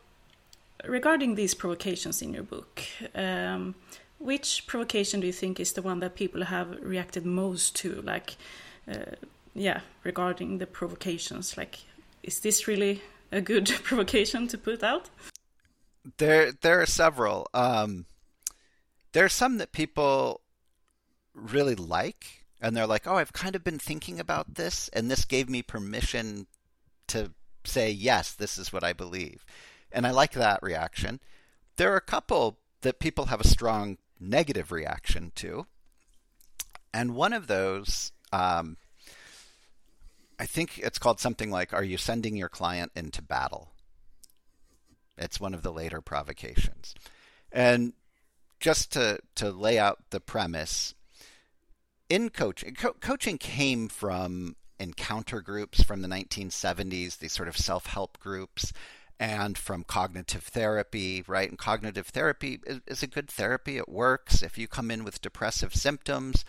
regarding 0.85 1.35
these 1.35 1.55
provocations 1.55 2.23
in 2.23 2.35
your 2.35 2.43
book, 2.43 2.83
um, 3.15 3.75
which 4.23 4.67
provocation 4.67 5.21
do 5.21 5.27
you 5.27 5.33
think 5.33 5.59
is 5.59 5.73
the 5.73 5.83
one 5.83 6.01
that 6.01 6.15
people 6.15 6.45
have 6.45 6.79
reacted 6.81 7.27
most 7.27 7.75
to? 7.77 8.01
Like, 8.03 8.37
uh, 8.89 9.17
yeah, 9.55 9.81
regarding 10.05 10.59
the 10.59 10.67
provocations, 10.67 11.57
like, 11.57 11.81
is 12.23 12.41
this 12.41 12.69
really 12.69 13.03
a 13.33 13.41
good 13.41 13.69
provocation 13.83 14.47
to 14.49 14.59
put 14.59 14.83
out? 14.83 15.11
There, 16.19 16.53
there 16.53 16.81
are 16.81 16.87
several. 16.87 17.49
Um, 17.53 18.07
there 19.13 19.25
are 19.25 19.31
some 19.31 19.59
that 19.59 19.73
people 19.73 20.41
really 21.35 21.75
like, 21.75 22.45
and 22.61 22.77
they're 22.77 22.87
like, 22.87 23.07
"Oh, 23.07 23.17
I've 23.17 23.33
kind 23.33 23.55
of 23.55 23.65
been 23.65 23.79
thinking 23.79 24.19
about 24.19 24.55
this, 24.55 24.89
and 24.93 25.11
this 25.11 25.25
gave 25.25 25.49
me 25.49 25.63
permission 25.63 26.47
to 27.09 27.33
say 27.65 27.91
yes, 27.91 28.33
this 28.33 28.59
is 28.59 28.73
what 28.73 28.85
I 28.85 28.93
believe." 28.93 29.45
And 29.93 30.07
I 30.07 30.11
like 30.11 30.33
that 30.33 30.63
reaction. 30.63 31.21
There 31.77 31.93
are 31.93 31.97
a 31.97 32.01
couple 32.01 32.59
that 32.81 32.99
people 32.99 33.27
have 33.27 33.41
a 33.41 33.47
strong 33.47 33.99
negative 34.23 34.73
reaction 34.73 35.33
to. 35.37 35.67
And 36.95 37.15
one 37.15 37.33
of 37.33 37.47
those, 37.47 38.13
um, 38.33 38.77
I 40.39 40.47
think 40.47 40.79
it's 40.79 40.99
called 40.99 41.21
something 41.21 41.51
like 41.51 41.73
Are 41.73 41.85
you 41.85 41.97
sending 41.97 42.37
your 42.37 42.49
client 42.49 42.93
into 42.95 43.23
battle? 43.23 43.71
It's 45.19 45.41
one 45.41 45.55
of 45.55 45.63
the 45.63 45.73
later 45.73 46.01
provocations. 46.01 46.95
And 47.51 47.93
just 48.61 48.93
to, 48.93 49.19
to 49.37 49.51
lay 49.51 49.79
out 49.79 49.99
the 50.11 50.21
premise, 50.21 50.95
in 52.09 52.31
coaching, 52.31 52.75
co- 52.75 52.95
coaching 53.01 53.39
came 53.39 53.89
from 53.89 54.57
encounter 54.79 55.41
groups 55.41 55.83
from 55.83 56.03
the 56.03 56.09
1970s, 56.09 57.19
these 57.19 57.33
sort 57.33 57.49
of 57.49 57.57
self 57.57 57.87
help 57.87 58.19
groups 58.19 58.73
and 59.23 59.57
from 59.57 59.85
cognitive 59.85 60.43
therapy, 60.43 61.23
right? 61.29 61.49
And 61.49 61.57
cognitive 61.57 62.09
therapy 62.09 62.59
is, 62.67 62.81
is, 62.89 63.05
a 63.05 63.07
good 63.07 63.31
therapy. 63.31 63.77
It 63.77 63.89
works. 63.89 64.43
If 64.43 64.59
you 64.59 64.67
come 64.67 64.91
in 64.91 65.05
with 65.05 65.23
depressive 65.23 65.77
symptoms, 65.77 66.45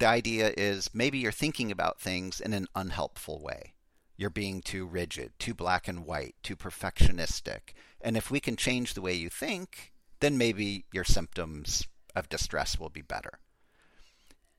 the 0.00 0.08
idea 0.08 0.52
is 0.56 0.90
maybe 0.92 1.18
you're 1.18 1.30
thinking 1.30 1.70
about 1.70 2.00
things 2.00 2.40
in 2.40 2.54
an 2.54 2.66
unhelpful 2.74 3.40
way. 3.40 3.74
You're 4.16 4.30
being 4.30 4.62
too 4.62 4.84
rigid, 4.84 5.30
too 5.38 5.54
black 5.54 5.86
and 5.86 6.04
white, 6.04 6.34
too 6.42 6.56
perfectionistic. 6.56 7.74
And 8.00 8.16
if 8.16 8.32
we 8.32 8.40
can 8.40 8.56
change 8.56 8.94
the 8.94 9.00
way 9.00 9.14
you 9.14 9.28
think, 9.28 9.92
then 10.18 10.36
maybe 10.36 10.86
your 10.92 11.04
symptoms 11.04 11.86
of 12.16 12.28
distress 12.28 12.80
will 12.80 12.90
be 12.90 13.00
better. 13.00 13.38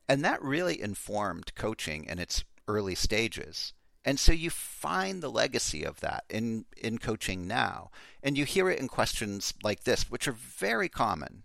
And 0.08 0.24
that 0.24 0.42
really 0.42 0.80
informed 0.80 1.54
coaching 1.54 2.06
in 2.06 2.18
its 2.18 2.42
early 2.66 2.94
stages. 2.94 3.74
And 4.04 4.18
so 4.18 4.32
you 4.32 4.48
find 4.48 5.22
the 5.22 5.30
legacy 5.30 5.84
of 5.84 6.00
that 6.00 6.24
in, 6.30 6.64
in 6.76 6.98
coaching 6.98 7.46
now. 7.46 7.90
And 8.22 8.36
you 8.36 8.44
hear 8.44 8.70
it 8.70 8.78
in 8.78 8.88
questions 8.88 9.52
like 9.62 9.84
this, 9.84 10.10
which 10.10 10.26
are 10.26 10.32
very 10.32 10.88
common. 10.88 11.44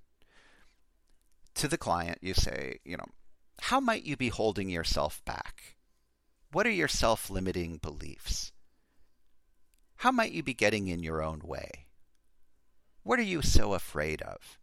To 1.56 1.68
the 1.68 1.78
client, 1.78 2.20
you 2.22 2.34
say, 2.34 2.80
you 2.84 2.98
know, 2.98 3.08
how 3.62 3.80
might 3.80 4.04
you 4.04 4.18
be 4.18 4.30
holding 4.30 4.70
yourself 4.70 5.24
back? 5.26 5.78
What 6.52 6.66
are 6.66 6.72
your 6.72 6.88
self 6.88 7.30
limiting 7.30 7.78
beliefs? 7.78 8.52
How 9.98 10.12
might 10.12 10.32
you 10.32 10.44
be 10.44 10.54
getting 10.54 10.88
in 10.88 11.04
your 11.04 11.22
own 11.22 11.42
way? 11.44 11.88
What 13.04 13.20
are 13.20 13.24
you 13.24 13.42
so 13.42 13.74
afraid 13.74 14.22
of? 14.22 14.58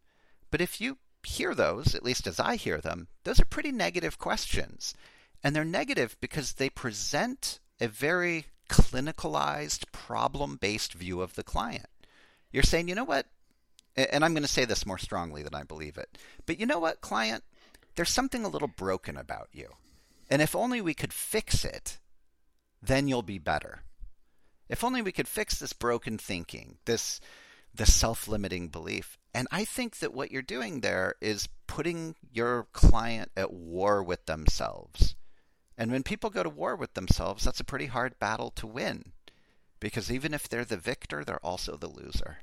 But 0.51 0.61
if 0.61 0.81
you 0.81 0.99
hear 1.25 1.55
those, 1.55 1.95
at 1.95 2.05
least 2.05 2.27
as 2.27 2.41
I 2.41 2.57
hear 2.57 2.79
them, 2.79 3.09
those 3.25 3.41
are 3.41 3.47
pretty 3.47 3.73
negative 3.73 4.19
questions. 4.19 4.95
And 5.43 5.55
they're 5.55 5.65
negative 5.65 6.17
because 6.21 6.55
they 6.55 6.69
present 6.69 7.61
a 7.83 7.89
very 7.89 8.47
clinicalized, 8.69 9.91
problem 9.91 10.57
based 10.57 10.95
view 10.95 11.21
of 11.21 11.35
the 11.35 11.43
client. 11.43 11.89
You're 12.53 12.63
saying, 12.63 12.89
you 12.89 12.95
know 12.95 13.05
what? 13.05 13.27
And 13.97 14.25
I'm 14.25 14.33
going 14.33 14.45
to 14.45 14.49
say 14.49 14.65
this 14.65 14.87
more 14.87 14.99
strongly 14.99 15.43
than 15.43 15.55
I 15.55 15.65
believe 15.65 15.99
it. 15.99 16.17
But 16.47 16.61
you 16.61 16.65
know 16.65 16.79
what, 16.79 17.01
client? 17.01 17.43
There's 17.97 18.09
something 18.09 18.45
a 18.45 18.49
little 18.49 18.69
broken 18.69 19.17
about 19.17 19.49
you. 19.53 19.69
And 20.31 20.41
if 20.41 20.55
only 20.55 20.81
we 20.81 20.95
could 20.95 21.13
fix 21.13 21.65
it, 21.65 21.99
then 22.81 23.09
you'll 23.09 23.23
be 23.23 23.39
better. 23.39 23.83
If 24.69 24.85
only 24.85 25.03
we 25.03 25.13
could 25.13 25.29
fix 25.29 25.59
this 25.59 25.73
broken 25.73 26.17
thinking, 26.17 26.79
this 26.87 27.21
the 27.75 27.87
self-limiting 27.87 28.69
belief. 28.69 29.19
And 29.35 29.49
I 29.51 29.65
think 29.65 29.99
that 29.99 30.15
what 30.15 30.31
you're 30.31 30.43
doing 30.43 30.81
there 30.81 31.15
is 31.21 31.49
putting 31.67 32.15
your 32.31 32.69
client 32.73 33.31
at 33.37 33.53
war 33.53 34.03
with 34.03 34.27
themselves. 34.27 35.17
And 35.83 35.91
when 35.91 36.05
people 36.05 36.31
go 36.31 36.45
to 36.45 36.49
war 36.49 36.77
with 36.77 36.95
themselves, 36.95 37.43
that's 37.43 37.59
a 37.59 37.65
pretty 37.65 37.87
hard 37.87 38.17
battle 38.21 38.53
to 38.53 38.69
win. 38.69 39.11
Because 39.81 40.13
even 40.13 40.33
if 40.33 40.49
they're 40.49 40.65
the 40.65 40.77
victor, 40.77 41.25
they're 41.25 41.45
also 41.45 41.77
the 41.77 41.89
loser. 41.89 42.39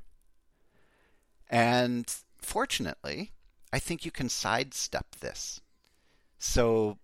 And 1.50 2.13
fortunately, 2.41 3.31
I 3.72 3.79
think 3.79 4.03
you 4.03 4.12
can 4.12 4.27
sidestep 4.27 5.15
this. 5.22 5.62
So, 6.38 6.98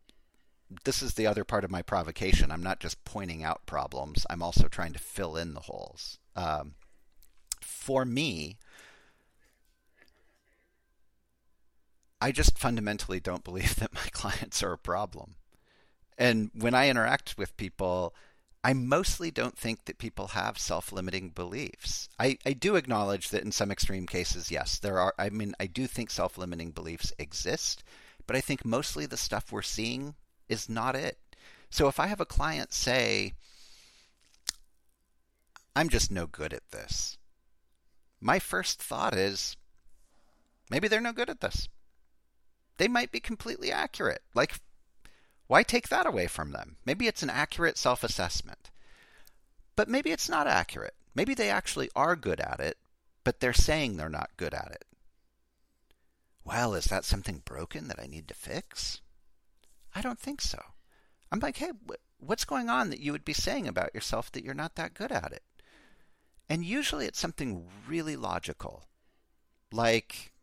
this 0.84 1.01
is 1.01 1.13
the 1.13 1.25
other 1.25 1.46
part 1.46 1.63
of 1.63 1.72
my 1.72 1.82
provocation. 1.82 2.51
I'm 2.51 2.62
not 2.62 2.82
just 2.82 3.06
pointing 3.06 3.42
out 3.42 3.65
problems, 3.65 4.25
I'm 4.30 4.44
also 4.44 4.68
trying 4.68 4.92
to 4.92 5.00
fill 5.00 5.38
in 5.38 5.54
the 5.54 5.62
holes. 5.62 6.20
Um, 6.36 6.74
for 7.62 8.04
me, 8.04 8.58
I 12.20 12.34
just 12.34 12.60
fundamentally 12.60 13.22
don't 13.22 13.46
believe 13.46 13.75
that 13.77 13.94
my 13.94 14.10
clients 14.12 14.62
are 14.62 14.74
a 14.74 14.77
problem. 14.77 15.36
And 16.17 16.51
when 16.53 16.74
I 16.74 16.89
interact 16.89 17.38
with 17.38 17.57
people, 17.57 18.13
I 18.63 18.74
mostly 18.74 19.29
don't 19.29 19.57
think 19.57 19.86
that 19.86 20.00
people 20.00 20.29
have 20.29 20.57
self 20.57 20.91
limiting 20.91 21.29
beliefs. 21.29 22.10
I, 22.19 22.38
I 22.45 22.53
do 22.53 22.75
acknowledge 22.75 23.29
that 23.29 23.43
in 23.43 23.51
some 23.51 23.72
extreme 23.72 24.07
cases, 24.07 24.50
yes, 24.50 24.79
there 24.79 25.00
are. 25.00 25.13
I 25.19 25.29
mean, 25.29 25.53
I 25.60 25.67
do 25.67 25.86
think 25.88 26.10
self 26.10 26.38
limiting 26.38 26.72
beliefs 26.72 27.13
exist, 27.19 27.84
but 28.25 28.36
I 28.36 28.41
think 28.41 28.65
mostly 28.65 29.05
the 29.05 29.17
stuff 29.17 29.51
we're 29.51 29.62
seeing 29.62 30.15
is 30.50 30.69
not 30.69 30.95
it. 30.95 31.19
So 31.69 31.88
if 31.88 32.00
I 32.00 32.07
have 32.07 32.22
a 32.22 32.25
client 32.25 32.74
say, 32.74 33.34
I'm 35.75 35.89
just 35.89 36.10
no 36.10 36.25
good 36.25 36.53
at 36.53 36.72
this, 36.72 37.17
my 38.22 38.39
first 38.39 38.81
thought 38.81 39.13
is, 39.13 39.57
maybe 40.72 40.88
they're 40.88 41.01
no 41.01 41.13
good 41.13 41.29
at 41.29 41.41
this. 41.41 41.67
They 42.77 42.88
might 42.88 43.12
be 43.12 43.19
completely 43.19 43.72
accurate. 43.72 44.22
Like, 44.34 44.55
why 45.48 45.64
take 45.64 45.90
that 45.90 46.06
away 46.06 46.28
from 46.28 46.52
them? 46.52 46.78
Maybe 46.86 47.08
it's 47.08 47.24
an 47.24 47.30
accurate 47.30 47.78
self 47.78 48.04
assessment. 48.04 48.72
But 49.75 49.90
maybe 49.90 50.12
it's 50.12 50.30
not 50.30 50.48
accurate. 50.48 50.96
Maybe 51.14 51.34
they 51.34 51.50
actually 51.50 51.90
are 51.96 52.16
good 52.16 52.40
at 52.40 52.60
it, 52.60 52.78
but 53.24 53.40
they're 53.40 53.54
saying 53.54 53.98
they're 53.98 54.10
not 54.10 54.38
good 54.38 54.54
at 54.54 54.72
it. 54.72 54.86
Well, 56.44 56.74
is 56.74 56.86
that 56.86 57.06
something 57.06 57.42
broken 57.44 57.88
that 57.88 58.00
I 58.00 58.08
need 58.08 58.28
to 58.28 58.34
fix? 58.34 59.02
I 59.94 60.02
don't 60.02 60.20
think 60.20 60.42
so. 60.42 60.62
I'm 61.32 61.40
like, 61.40 61.58
hey, 61.58 61.72
what's 62.20 62.46
going 62.46 62.70
on 62.70 62.90
that 62.90 63.00
you 63.00 63.12
would 63.12 63.25
be 63.25 63.34
saying 63.34 63.68
about 63.68 63.96
yourself 63.96 64.32
that 64.32 64.44
you're 64.44 64.54
not 64.54 64.75
that 64.75 64.94
good 64.94 65.12
at 65.12 65.32
it? 65.32 65.44
And 66.48 66.64
usually 66.64 67.06
it's 67.06 67.20
something 67.20 67.66
really 67.88 68.16
logical. 68.16 68.84
Like, 69.72 70.34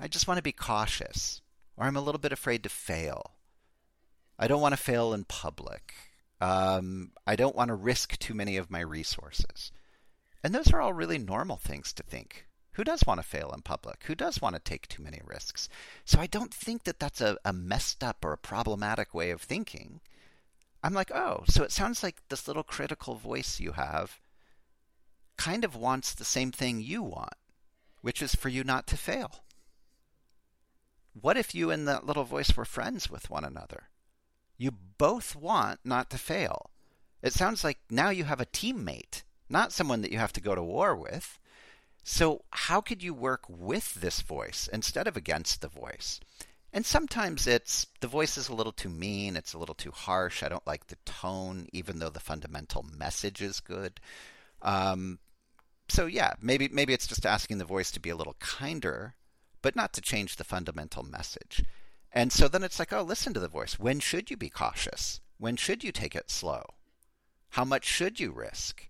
I 0.00 0.08
just 0.08 0.26
want 0.26 0.38
to 0.38 0.42
be 0.42 0.52
cautious, 0.52 1.40
or 1.76 1.86
I'm 1.86 1.96
a 1.96 2.00
little 2.00 2.18
bit 2.18 2.32
afraid 2.32 2.64
to 2.64 2.68
fail, 2.68 3.36
I 4.42 4.48
don't 4.48 4.60
want 4.60 4.72
to 4.72 4.82
fail 4.82 5.14
in 5.14 5.22
public. 5.22 5.94
Um, 6.40 7.12
I 7.28 7.36
don't 7.36 7.54
want 7.54 7.68
to 7.68 7.76
risk 7.76 8.18
too 8.18 8.34
many 8.34 8.56
of 8.56 8.72
my 8.72 8.80
resources. 8.80 9.70
And 10.42 10.52
those 10.52 10.72
are 10.72 10.80
all 10.80 10.92
really 10.92 11.16
normal 11.16 11.58
things 11.58 11.92
to 11.92 12.02
think 12.02 12.48
Who 12.72 12.82
does 12.82 13.04
want 13.06 13.20
to 13.20 13.26
fail 13.26 13.52
in 13.54 13.62
public? 13.62 14.02
Who 14.06 14.16
does 14.16 14.42
want 14.42 14.56
to 14.56 14.60
take 14.60 14.88
too 14.88 15.00
many 15.00 15.20
risks? 15.24 15.68
So 16.04 16.18
I 16.18 16.26
don't 16.26 16.52
think 16.52 16.82
that 16.84 16.98
that's 16.98 17.20
a, 17.20 17.36
a 17.44 17.52
messed 17.52 18.02
up 18.02 18.24
or 18.24 18.32
a 18.32 18.36
problematic 18.36 19.14
way 19.14 19.30
of 19.30 19.42
thinking. 19.42 20.00
I'm 20.82 20.92
like, 20.92 21.12
oh, 21.12 21.44
so 21.46 21.62
it 21.62 21.70
sounds 21.70 22.02
like 22.02 22.16
this 22.28 22.48
little 22.48 22.64
critical 22.64 23.14
voice 23.14 23.60
you 23.60 23.72
have 23.72 24.18
kind 25.36 25.64
of 25.64 25.76
wants 25.76 26.14
the 26.14 26.24
same 26.24 26.50
thing 26.50 26.80
you 26.80 27.00
want, 27.00 27.34
which 28.00 28.20
is 28.20 28.34
for 28.34 28.48
you 28.48 28.64
not 28.64 28.88
to 28.88 28.96
fail. 28.96 29.44
What 31.12 31.36
if 31.36 31.54
you 31.54 31.70
and 31.70 31.86
that 31.86 32.06
little 32.06 32.24
voice 32.24 32.56
were 32.56 32.64
friends 32.64 33.08
with 33.08 33.30
one 33.30 33.44
another? 33.44 33.84
You 34.62 34.70
both 34.96 35.34
want 35.34 35.80
not 35.84 36.08
to 36.10 36.18
fail. 36.18 36.70
It 37.20 37.32
sounds 37.32 37.64
like 37.64 37.78
now 37.90 38.10
you 38.10 38.22
have 38.22 38.40
a 38.40 38.46
teammate, 38.46 39.24
not 39.48 39.72
someone 39.72 40.02
that 40.02 40.12
you 40.12 40.18
have 40.18 40.32
to 40.34 40.40
go 40.40 40.54
to 40.54 40.62
war 40.62 40.94
with. 40.94 41.40
So, 42.04 42.44
how 42.50 42.80
could 42.80 43.02
you 43.02 43.12
work 43.12 43.44
with 43.48 43.94
this 43.94 44.20
voice 44.20 44.68
instead 44.72 45.08
of 45.08 45.16
against 45.16 45.62
the 45.62 45.68
voice? 45.68 46.20
And 46.72 46.86
sometimes 46.86 47.48
it's 47.48 47.88
the 48.00 48.06
voice 48.06 48.38
is 48.38 48.48
a 48.48 48.54
little 48.54 48.72
too 48.72 48.88
mean, 48.88 49.36
it's 49.36 49.52
a 49.52 49.58
little 49.58 49.74
too 49.74 49.90
harsh. 49.90 50.44
I 50.44 50.48
don't 50.48 50.66
like 50.66 50.86
the 50.86 50.96
tone, 51.04 51.66
even 51.72 51.98
though 51.98 52.10
the 52.10 52.20
fundamental 52.20 52.84
message 52.96 53.42
is 53.42 53.58
good. 53.58 54.00
Um, 54.62 55.18
so 55.88 56.06
yeah, 56.06 56.34
maybe 56.40 56.68
maybe 56.68 56.92
it's 56.92 57.08
just 57.08 57.26
asking 57.26 57.58
the 57.58 57.64
voice 57.64 57.90
to 57.90 58.00
be 58.00 58.10
a 58.10 58.16
little 58.16 58.36
kinder 58.38 59.16
but 59.62 59.76
not 59.76 59.92
to 59.94 60.00
change 60.00 60.36
the 60.36 60.44
fundamental 60.44 61.04
message. 61.04 61.64
And 62.12 62.32
so 62.32 62.46
then 62.48 62.62
it's 62.62 62.78
like, 62.78 62.92
oh, 62.92 63.02
listen 63.02 63.32
to 63.34 63.40
the 63.40 63.48
voice. 63.48 63.78
When 63.78 64.00
should 64.00 64.30
you 64.30 64.36
be 64.36 64.50
cautious? 64.50 65.20
When 65.38 65.56
should 65.56 65.82
you 65.82 65.92
take 65.92 66.14
it 66.14 66.30
slow? 66.30 66.64
How 67.50 67.64
much 67.64 67.84
should 67.84 68.20
you 68.20 68.32
risk? 68.32 68.88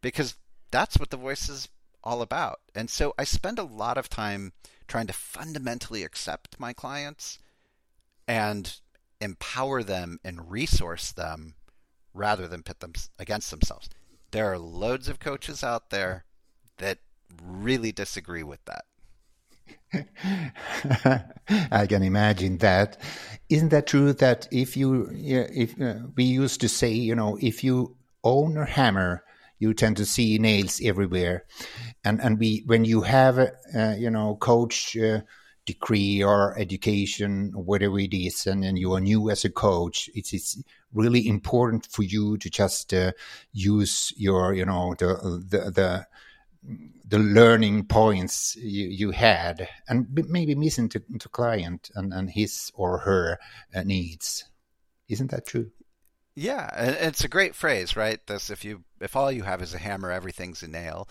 Because 0.00 0.36
that's 0.70 0.98
what 0.98 1.10
the 1.10 1.16
voice 1.16 1.48
is 1.48 1.68
all 2.04 2.22
about. 2.22 2.60
And 2.74 2.90
so 2.90 3.14
I 3.18 3.24
spend 3.24 3.58
a 3.58 3.64
lot 3.64 3.96
of 3.96 4.08
time 4.08 4.52
trying 4.86 5.06
to 5.06 5.12
fundamentally 5.12 6.02
accept 6.02 6.60
my 6.60 6.72
clients 6.72 7.38
and 8.28 8.78
empower 9.20 9.82
them 9.82 10.18
and 10.24 10.50
resource 10.50 11.12
them 11.12 11.54
rather 12.12 12.46
than 12.46 12.62
pit 12.62 12.80
them 12.80 12.92
against 13.18 13.50
themselves. 13.50 13.88
There 14.30 14.50
are 14.52 14.58
loads 14.58 15.08
of 15.08 15.20
coaches 15.20 15.62
out 15.62 15.90
there 15.90 16.24
that 16.78 16.98
really 17.42 17.92
disagree 17.92 18.42
with 18.42 18.64
that. 18.66 18.84
I 21.70 21.86
can 21.86 22.02
imagine 22.02 22.58
that. 22.58 22.98
Isn't 23.48 23.68
that 23.70 23.86
true 23.86 24.12
that 24.14 24.48
if 24.50 24.76
you, 24.76 25.08
if 25.12 25.80
uh, 25.80 25.94
we 26.16 26.24
used 26.24 26.60
to 26.62 26.68
say, 26.68 26.92
you 26.92 27.14
know, 27.14 27.38
if 27.40 27.62
you 27.62 27.96
own 28.24 28.56
a 28.56 28.64
hammer, 28.64 29.24
you 29.58 29.74
tend 29.74 29.96
to 29.98 30.06
see 30.06 30.38
nails 30.38 30.80
everywhere, 30.82 31.44
and 32.04 32.20
and 32.20 32.38
we 32.38 32.64
when 32.66 32.84
you 32.84 33.02
have 33.02 33.38
a, 33.38 33.52
uh, 33.76 33.94
you 33.96 34.10
know 34.10 34.34
coach 34.36 34.96
uh, 34.96 35.20
degree 35.66 36.20
or 36.22 36.58
education, 36.58 37.52
whatever 37.54 37.98
it 38.00 38.12
is, 38.12 38.46
and, 38.46 38.64
and 38.64 38.76
you 38.76 38.92
are 38.92 39.00
new 39.00 39.30
as 39.30 39.44
a 39.44 39.50
coach, 39.50 40.10
it's 40.14 40.32
it's 40.32 40.60
really 40.92 41.28
important 41.28 41.86
for 41.86 42.02
you 42.02 42.36
to 42.38 42.50
just 42.50 42.92
uh, 42.92 43.12
use 43.52 44.12
your 44.16 44.52
you 44.52 44.64
know 44.64 44.96
the 44.98 45.14
the 45.48 45.70
the 45.70 46.06
the 47.12 47.18
learning 47.18 47.84
points 47.84 48.56
you, 48.56 48.88
you 48.88 49.10
had 49.10 49.68
and 49.86 50.06
maybe 50.30 50.54
missing 50.54 50.88
to, 50.88 51.02
to 51.18 51.28
client 51.28 51.90
and, 51.94 52.10
and 52.10 52.30
his 52.30 52.72
or 52.74 52.96
her 53.00 53.38
uh, 53.74 53.82
needs. 53.82 54.44
Isn't 55.10 55.30
that 55.30 55.44
true? 55.44 55.70
Yeah 56.34 56.70
it's 56.74 57.22
a 57.22 57.28
great 57.28 57.54
phrase 57.54 57.96
right? 57.96 58.18
This 58.26 58.48
if 58.48 58.64
you 58.64 58.84
if 58.98 59.14
all 59.14 59.30
you 59.30 59.42
have 59.42 59.60
is 59.60 59.74
a 59.74 59.78
hammer 59.78 60.10
everything's 60.10 60.62
a 60.62 60.68
nail. 60.68 61.06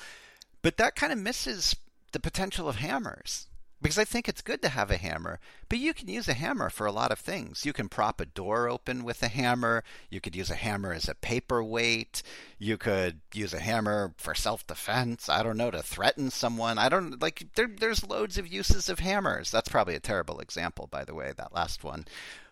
But 0.63 0.77
that 0.77 0.95
kind 0.95 1.13
of 1.13 1.19
misses 1.19 1.75
the 2.13 2.19
potential 2.19 2.67
of 2.67 2.77
hammers 2.77 3.47
because 3.81 3.97
I 3.97 4.05
think 4.05 4.29
it's 4.29 4.41
good 4.41 4.61
to 4.61 4.69
have 4.69 4.91
a 4.91 4.97
hammer, 4.97 5.39
but 5.67 5.79
you 5.79 5.93
can 5.93 6.07
use 6.07 6.27
a 6.27 6.33
hammer 6.33 6.69
for 6.69 6.85
a 6.85 6.91
lot 6.91 7.11
of 7.11 7.19
things. 7.19 7.65
You 7.65 7.73
can 7.73 7.89
prop 7.89 8.21
a 8.21 8.25
door 8.25 8.69
open 8.69 9.03
with 9.03 9.23
a 9.23 9.27
hammer. 9.27 9.83
You 10.09 10.21
could 10.21 10.35
use 10.35 10.51
a 10.51 10.55
hammer 10.55 10.93
as 10.93 11.09
a 11.09 11.15
paperweight. 11.15 12.21
You 12.59 12.77
could 12.77 13.21
use 13.33 13.53
a 13.53 13.59
hammer 13.59 14.13
for 14.17 14.35
self-defense. 14.35 15.29
I 15.29 15.41
don't 15.41 15.57
know 15.57 15.71
to 15.71 15.81
threaten 15.81 16.29
someone. 16.29 16.77
I 16.77 16.89
don't 16.89 17.21
like 17.21 17.47
there, 17.55 17.67
there's 17.67 18.07
loads 18.07 18.37
of 18.37 18.47
uses 18.47 18.87
of 18.89 18.99
hammers. 18.99 19.49
That's 19.49 19.69
probably 19.69 19.95
a 19.95 19.99
terrible 19.99 20.39
example, 20.39 20.87
by 20.87 21.03
the 21.03 21.15
way, 21.15 21.33
that 21.35 21.55
last 21.55 21.83
one. 21.83 22.05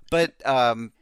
But 0.10 0.46
um, 0.48 0.94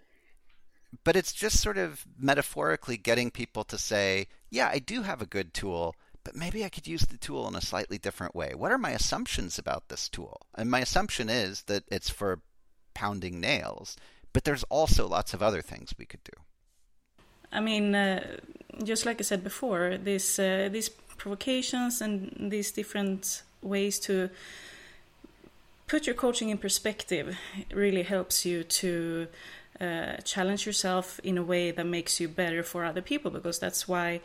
but 1.03 1.15
it's 1.15 1.33
just 1.33 1.61
sort 1.61 1.77
of 1.77 2.05
metaphorically 2.19 2.97
getting 2.97 3.31
people 3.31 3.63
to 3.65 3.77
say, 3.77 4.27
yeah, 4.49 4.69
I 4.71 4.79
do 4.79 5.03
have 5.03 5.21
a 5.21 5.25
good 5.25 5.53
tool 5.53 5.95
but 6.27 6.35
maybe 6.35 6.65
I 6.65 6.67
could 6.67 6.87
use 6.87 7.05
the 7.05 7.17
tool 7.17 7.47
in 7.47 7.55
a 7.55 7.61
slightly 7.61 7.97
different 7.97 8.35
way. 8.35 8.51
What 8.53 8.73
are 8.73 8.77
my 8.77 8.89
assumptions 8.89 9.57
about 9.57 9.87
this 9.87 10.09
tool? 10.09 10.41
And 10.55 10.69
my 10.69 10.81
assumption 10.81 11.29
is 11.29 11.63
that 11.67 11.85
it's 11.87 12.09
for 12.09 12.41
pounding 12.93 13.39
nails, 13.39 13.95
but 14.33 14.43
there's 14.43 14.63
also 14.63 15.07
lots 15.07 15.33
of 15.33 15.41
other 15.41 15.61
things 15.61 15.93
we 15.97 16.03
could 16.05 16.21
do. 16.25 16.37
I 17.49 17.61
mean, 17.61 17.95
uh, 17.95 18.39
just 18.83 19.05
like 19.05 19.21
I 19.21 19.23
said 19.23 19.41
before, 19.41 19.97
these 19.97 20.37
uh, 20.37 20.67
these 20.69 20.89
provocations 20.89 22.01
and 22.01 22.51
these 22.51 22.73
different 22.73 23.43
ways 23.61 23.97
to 23.99 24.29
put 25.87 26.07
your 26.07 26.15
coaching 26.15 26.49
in 26.49 26.57
perspective 26.57 27.37
really 27.71 28.03
helps 28.03 28.45
you 28.45 28.65
to 28.65 29.27
uh, 29.79 30.17
challenge 30.23 30.65
yourself 30.65 31.19
in 31.23 31.37
a 31.37 31.43
way 31.43 31.71
that 31.71 31.85
makes 31.85 32.19
you 32.19 32.27
better 32.27 32.63
for 32.63 32.83
other 32.83 33.01
people 33.01 33.29
because 33.29 33.59
that's 33.59 33.87
why 33.87 34.21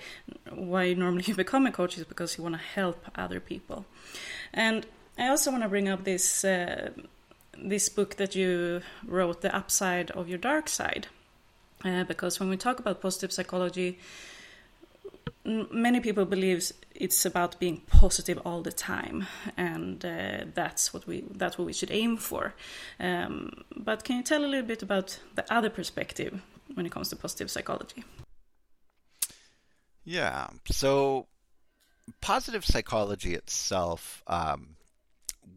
why 0.51 0.95
normally 0.95 1.25
you 1.27 1.35
become 1.35 1.67
a 1.67 1.73
coach 1.73 1.99
is 1.99 2.05
because 2.05 2.37
you 2.37 2.43
want 2.43 2.55
to 2.55 2.61
help 2.61 3.05
other 3.15 3.41
people. 3.41 3.85
And 4.53 4.87
i 5.19 5.29
also 5.29 5.51
want 5.51 5.63
to 5.63 5.69
bring 5.69 5.89
up 5.89 6.05
this 6.05 6.45
uh, 6.45 6.91
this 7.59 7.89
book 7.89 8.17
that 8.17 8.35
you 8.35 8.81
wrote 9.07 9.43
the 9.43 9.55
upside 9.55 10.11
of 10.13 10.29
your 10.29 10.39
dark 10.39 10.69
side. 10.69 11.07
Uh, 11.85 12.05
because 12.05 12.39
when 12.39 12.49
we 12.49 12.57
talk 12.57 12.79
about 12.79 13.01
positive 13.01 13.33
psychology 13.33 13.99
many 15.45 16.01
people 16.01 16.25
believes 16.25 16.73
it's 16.95 17.25
about 17.25 17.59
being 17.59 17.79
positive 17.89 18.39
all 18.45 18.63
the 18.63 18.73
time, 18.73 19.27
and 19.57 20.05
uh, 20.05 20.45
that's 20.55 20.95
what 20.95 21.07
we 21.07 21.25
that's 21.35 21.59
what 21.59 21.67
we 21.67 21.73
should 21.73 21.91
aim 21.91 22.17
for. 22.17 22.55
Um, 23.01 23.65
but 23.77 24.05
can 24.05 24.19
you 24.19 24.23
tell 24.23 24.45
a 24.45 24.47
little 24.47 24.67
bit 24.67 24.83
about 24.83 25.19
the 25.35 25.45
other 25.53 25.71
perspective 25.71 26.41
when 26.75 26.87
it 26.87 26.93
comes 26.93 27.09
to 27.09 27.17
positive 27.17 27.51
psychology? 27.51 28.05
Yeah. 30.05 30.49
So, 30.71 31.27
positive 32.21 32.65
psychology 32.65 33.35
itself 33.35 34.23
um, 34.27 34.77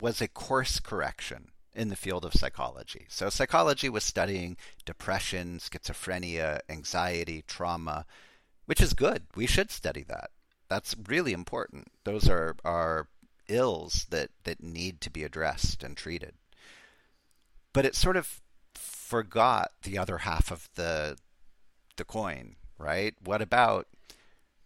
was 0.01 0.21
a 0.21 0.27
course 0.27 0.79
correction 0.79 1.51
in 1.73 1.89
the 1.89 1.95
field 1.95 2.25
of 2.25 2.33
psychology. 2.33 3.05
So, 3.09 3.29
psychology 3.29 3.89
was 3.89 4.03
studying 4.03 4.57
depression, 4.85 5.59
schizophrenia, 5.59 6.59
anxiety, 6.69 7.43
trauma 7.47 8.05
which 8.65 8.81
is 8.81 8.93
good. 8.93 9.23
We 9.35 9.45
should 9.45 9.71
study 9.71 10.03
that. 10.07 10.31
That's 10.69 10.95
really 11.07 11.33
important. 11.33 11.89
Those 12.03 12.29
are, 12.29 12.55
are 12.63 13.07
ills 13.47 14.07
that, 14.09 14.29
that 14.43 14.63
need 14.63 15.01
to 15.01 15.09
be 15.09 15.23
addressed 15.23 15.83
and 15.83 15.95
treated. 15.95 16.33
But 17.73 17.85
it 17.85 17.95
sort 17.95 18.17
of 18.17 18.41
forgot 18.73 19.71
the 19.83 19.97
other 19.97 20.19
half 20.19 20.51
of 20.51 20.69
the 20.75 21.17
the 21.97 22.03
coin, 22.03 22.55
right? 22.77 23.15
What 23.23 23.41
about 23.41 23.87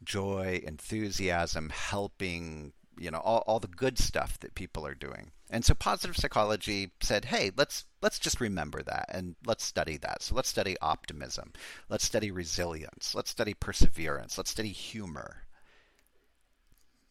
joy, 0.04 0.62
enthusiasm, 0.66 1.70
helping, 1.70 2.74
you 2.98 3.12
know, 3.12 3.20
all, 3.20 3.44
all 3.46 3.60
the 3.60 3.68
good 3.68 4.00
stuff 4.00 4.40
that 4.40 4.56
people 4.56 4.86
are 4.86 4.96
doing? 4.96 5.32
And 5.50 5.66
so 5.66 5.74
positive 5.74 6.16
psychology 6.16 6.92
said, 7.02 7.26
hey, 7.26 7.52
let's 7.58 7.86
let's 8.02 8.20
just 8.20 8.40
remember 8.40 8.84
that 8.84 9.06
and 9.10 9.36
let's 9.46 9.64
study 9.64 9.98
that. 9.98 10.22
So 10.22 10.36
let's 10.36 10.50
study 10.50 10.76
optimism. 10.82 11.54
Let's 11.90 12.06
study 12.06 12.30
resilience. 12.30 13.16
Let's 13.16 13.32
study 13.32 13.56
perseverance. 13.56 14.38
Let's 14.38 14.52
study 14.52 14.70
humor. 14.70 15.44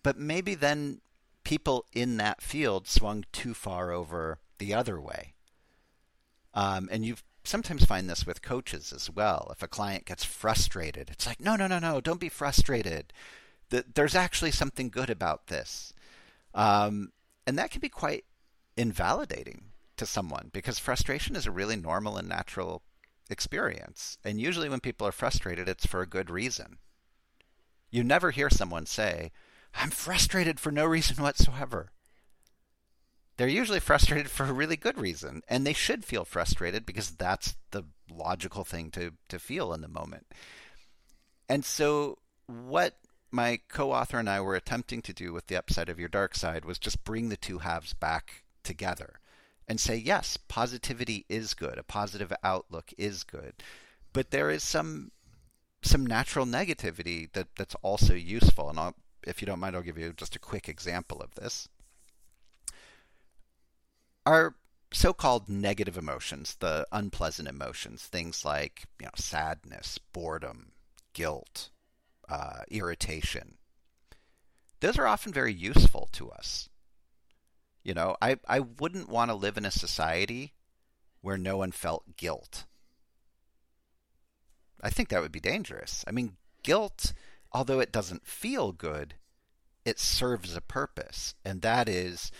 But 0.02 0.18
maybe 0.18 0.54
then 0.54 1.00
people 1.42 1.86
in 1.92 2.16
that 2.18 2.40
field 2.40 2.86
swung 2.86 3.24
too 3.32 3.54
far 3.54 3.90
over 3.90 4.38
the 4.58 4.72
other 4.72 5.00
way. 5.00 5.34
Um, 6.54 6.88
and 6.92 7.04
you 7.04 7.16
sometimes 7.44 7.84
find 7.84 8.08
this 8.08 8.26
with 8.26 8.42
coaches 8.42 8.92
as 8.92 9.10
well. 9.10 9.48
If 9.50 9.62
a 9.62 9.68
client 9.68 10.04
gets 10.04 10.24
frustrated, 10.24 11.10
it's 11.10 11.26
like, 11.26 11.40
no, 11.40 11.56
no, 11.56 11.66
no, 11.66 11.78
no, 11.78 12.00
don't 12.00 12.20
be 12.20 12.28
frustrated. 12.28 13.12
There's 13.70 14.14
actually 14.14 14.50
something 14.50 14.88
good 14.90 15.10
about 15.10 15.48
this. 15.48 15.92
Um, 16.54 17.12
and 17.46 17.58
that 17.58 17.70
can 17.70 17.80
be 17.80 17.88
quite 17.88 18.24
invalidating 18.78 19.72
to 19.96 20.06
someone 20.06 20.50
because 20.52 20.78
frustration 20.78 21.36
is 21.36 21.46
a 21.46 21.50
really 21.50 21.76
normal 21.76 22.16
and 22.16 22.28
natural 22.28 22.82
experience. 23.28 24.16
And 24.24 24.40
usually, 24.40 24.68
when 24.68 24.80
people 24.80 25.06
are 25.06 25.12
frustrated, 25.12 25.68
it's 25.68 25.84
for 25.84 26.00
a 26.00 26.06
good 26.06 26.30
reason. 26.30 26.78
You 27.90 28.04
never 28.04 28.30
hear 28.30 28.48
someone 28.48 28.86
say, 28.86 29.32
I'm 29.74 29.90
frustrated 29.90 30.60
for 30.60 30.70
no 30.70 30.86
reason 30.86 31.22
whatsoever. 31.22 31.90
They're 33.36 33.48
usually 33.48 33.80
frustrated 33.80 34.30
for 34.30 34.44
a 34.44 34.52
really 34.52 34.76
good 34.76 34.98
reason, 34.98 35.42
and 35.48 35.66
they 35.66 35.72
should 35.72 36.04
feel 36.04 36.24
frustrated 36.24 36.86
because 36.86 37.10
that's 37.10 37.56
the 37.70 37.84
logical 38.10 38.64
thing 38.64 38.90
to, 38.92 39.12
to 39.28 39.38
feel 39.38 39.72
in 39.72 39.80
the 39.80 39.88
moment. 39.88 40.26
And 41.48 41.64
so, 41.64 42.18
what 42.46 42.96
my 43.30 43.60
co-author 43.68 44.18
and 44.18 44.28
I 44.28 44.40
were 44.40 44.56
attempting 44.56 45.02
to 45.02 45.12
do 45.12 45.32
with 45.32 45.48
the 45.48 45.56
upside 45.56 45.88
of 45.88 45.98
your 45.98 46.08
dark 46.08 46.34
side 46.34 46.64
was 46.64 46.78
just 46.78 47.04
bring 47.04 47.28
the 47.28 47.36
two 47.36 47.58
halves 47.58 47.92
back 47.92 48.44
together 48.68 49.18
and 49.66 49.80
say 49.80 49.96
yes, 49.96 50.36
positivity 50.36 51.24
is 51.28 51.54
good, 51.54 51.78
a 51.78 51.82
positive 51.82 52.32
outlook 52.44 52.92
is 52.96 53.24
good, 53.24 53.54
but 54.12 54.30
there 54.30 54.50
is 54.50 54.62
some 54.62 55.10
some 55.82 56.04
natural 56.04 56.46
negativity 56.46 57.32
that 57.32 57.48
that's 57.56 57.76
also 57.82 58.14
useful. 58.14 58.68
And 58.68 58.78
I'll, 58.78 58.94
if 59.24 59.40
you 59.40 59.46
don't 59.46 59.60
mind, 59.60 59.76
I'll 59.76 59.82
give 59.82 59.98
you 59.98 60.12
just 60.12 60.36
a 60.36 60.40
quick 60.40 60.68
example 60.68 61.20
of 61.20 61.34
this. 61.34 61.68
Our 64.26 64.54
so-called 64.92 65.48
negative 65.48 65.96
emotions, 65.96 66.56
the 66.58 66.86
unpleasant 66.92 67.48
emotions, 67.48 68.02
things 68.02 68.44
like 68.44 68.84
you 69.00 69.06
know 69.06 69.12
sadness, 69.16 69.98
boredom, 70.12 70.72
guilt, 71.12 71.70
uh, 72.28 72.62
irritation. 72.70 73.54
Those 74.80 74.98
are 74.98 75.06
often 75.06 75.32
very 75.32 75.52
useful 75.52 76.08
to 76.12 76.30
us. 76.30 76.68
You 77.82 77.94
know, 77.94 78.16
I, 78.20 78.36
I 78.46 78.60
wouldn't 78.60 79.08
want 79.08 79.30
to 79.30 79.34
live 79.34 79.56
in 79.56 79.64
a 79.64 79.70
society 79.70 80.52
where 81.20 81.38
no 81.38 81.56
one 81.56 81.72
felt 81.72 82.16
guilt. 82.16 82.64
I 84.82 84.90
think 84.90 85.08
that 85.08 85.22
would 85.22 85.32
be 85.32 85.40
dangerous. 85.40 86.04
I 86.06 86.12
mean, 86.12 86.36
guilt, 86.62 87.12
although 87.52 87.80
it 87.80 87.92
doesn't 87.92 88.26
feel 88.26 88.72
good, 88.72 89.14
it 89.84 89.98
serves 89.98 90.54
a 90.54 90.60
purpose, 90.60 91.34
and 91.44 91.62
that 91.62 91.88
is 91.88 92.30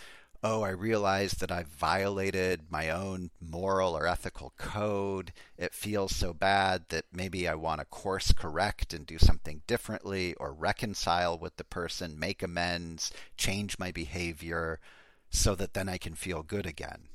oh, 0.41 0.61
I 0.61 0.69
realize 0.69 1.33
that 1.33 1.51
I've 1.51 1.67
violated 1.67 2.61
my 2.69 2.89
own 2.89 3.29
moral 3.41 3.95
or 3.95 4.07
ethical 4.07 4.53
code. 4.57 5.33
It 5.57 5.73
feels 5.73 6.15
so 6.15 6.33
bad 6.33 6.85
that 6.89 7.05
maybe 7.11 7.47
I 7.47 7.55
want 7.55 7.81
to 7.81 7.85
course 7.85 8.31
correct 8.31 8.93
and 8.93 9.05
do 9.05 9.17
something 9.17 9.61
differently 9.67 10.33
or 10.35 10.53
reconcile 10.53 11.37
with 11.37 11.57
the 11.57 11.65
person, 11.65 12.17
make 12.17 12.41
amends, 12.41 13.11
change 13.35 13.77
my 13.77 13.91
behavior 13.91 14.79
so 15.29 15.55
that 15.55 15.73
then 15.73 15.89
I 15.89 15.97
can 15.97 16.15
feel 16.15 16.43
good 16.43 16.65
again. 16.65 17.07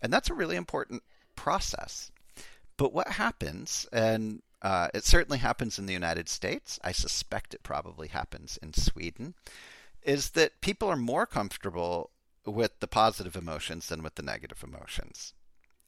And 0.00 0.12
that's 0.12 0.30
a 0.30 0.34
really 0.34 0.56
important 0.56 1.02
process. 1.36 2.10
But 2.76 2.92
what 2.92 3.08
happens, 3.08 3.86
and 3.92 4.42
uh, 4.62 4.88
it 4.94 5.04
certainly 5.04 5.38
happens 5.38 5.78
in 5.78 5.86
the 5.86 5.92
United 5.92 6.28
States, 6.28 6.78
I 6.82 6.92
suspect 6.92 7.54
it 7.54 7.62
probably 7.62 8.08
happens 8.08 8.58
in 8.62 8.72
Sweden, 8.72 9.34
is 10.02 10.30
that 10.30 10.60
people 10.60 10.88
are 10.88 10.96
more 10.96 11.26
comfortable 11.26 12.10
with 12.44 12.78
the 12.80 12.86
positive 12.86 13.36
emotions 13.36 13.88
than 13.88 14.02
with 14.02 14.16
the 14.16 14.22
negative 14.22 14.62
emotions. 14.62 15.32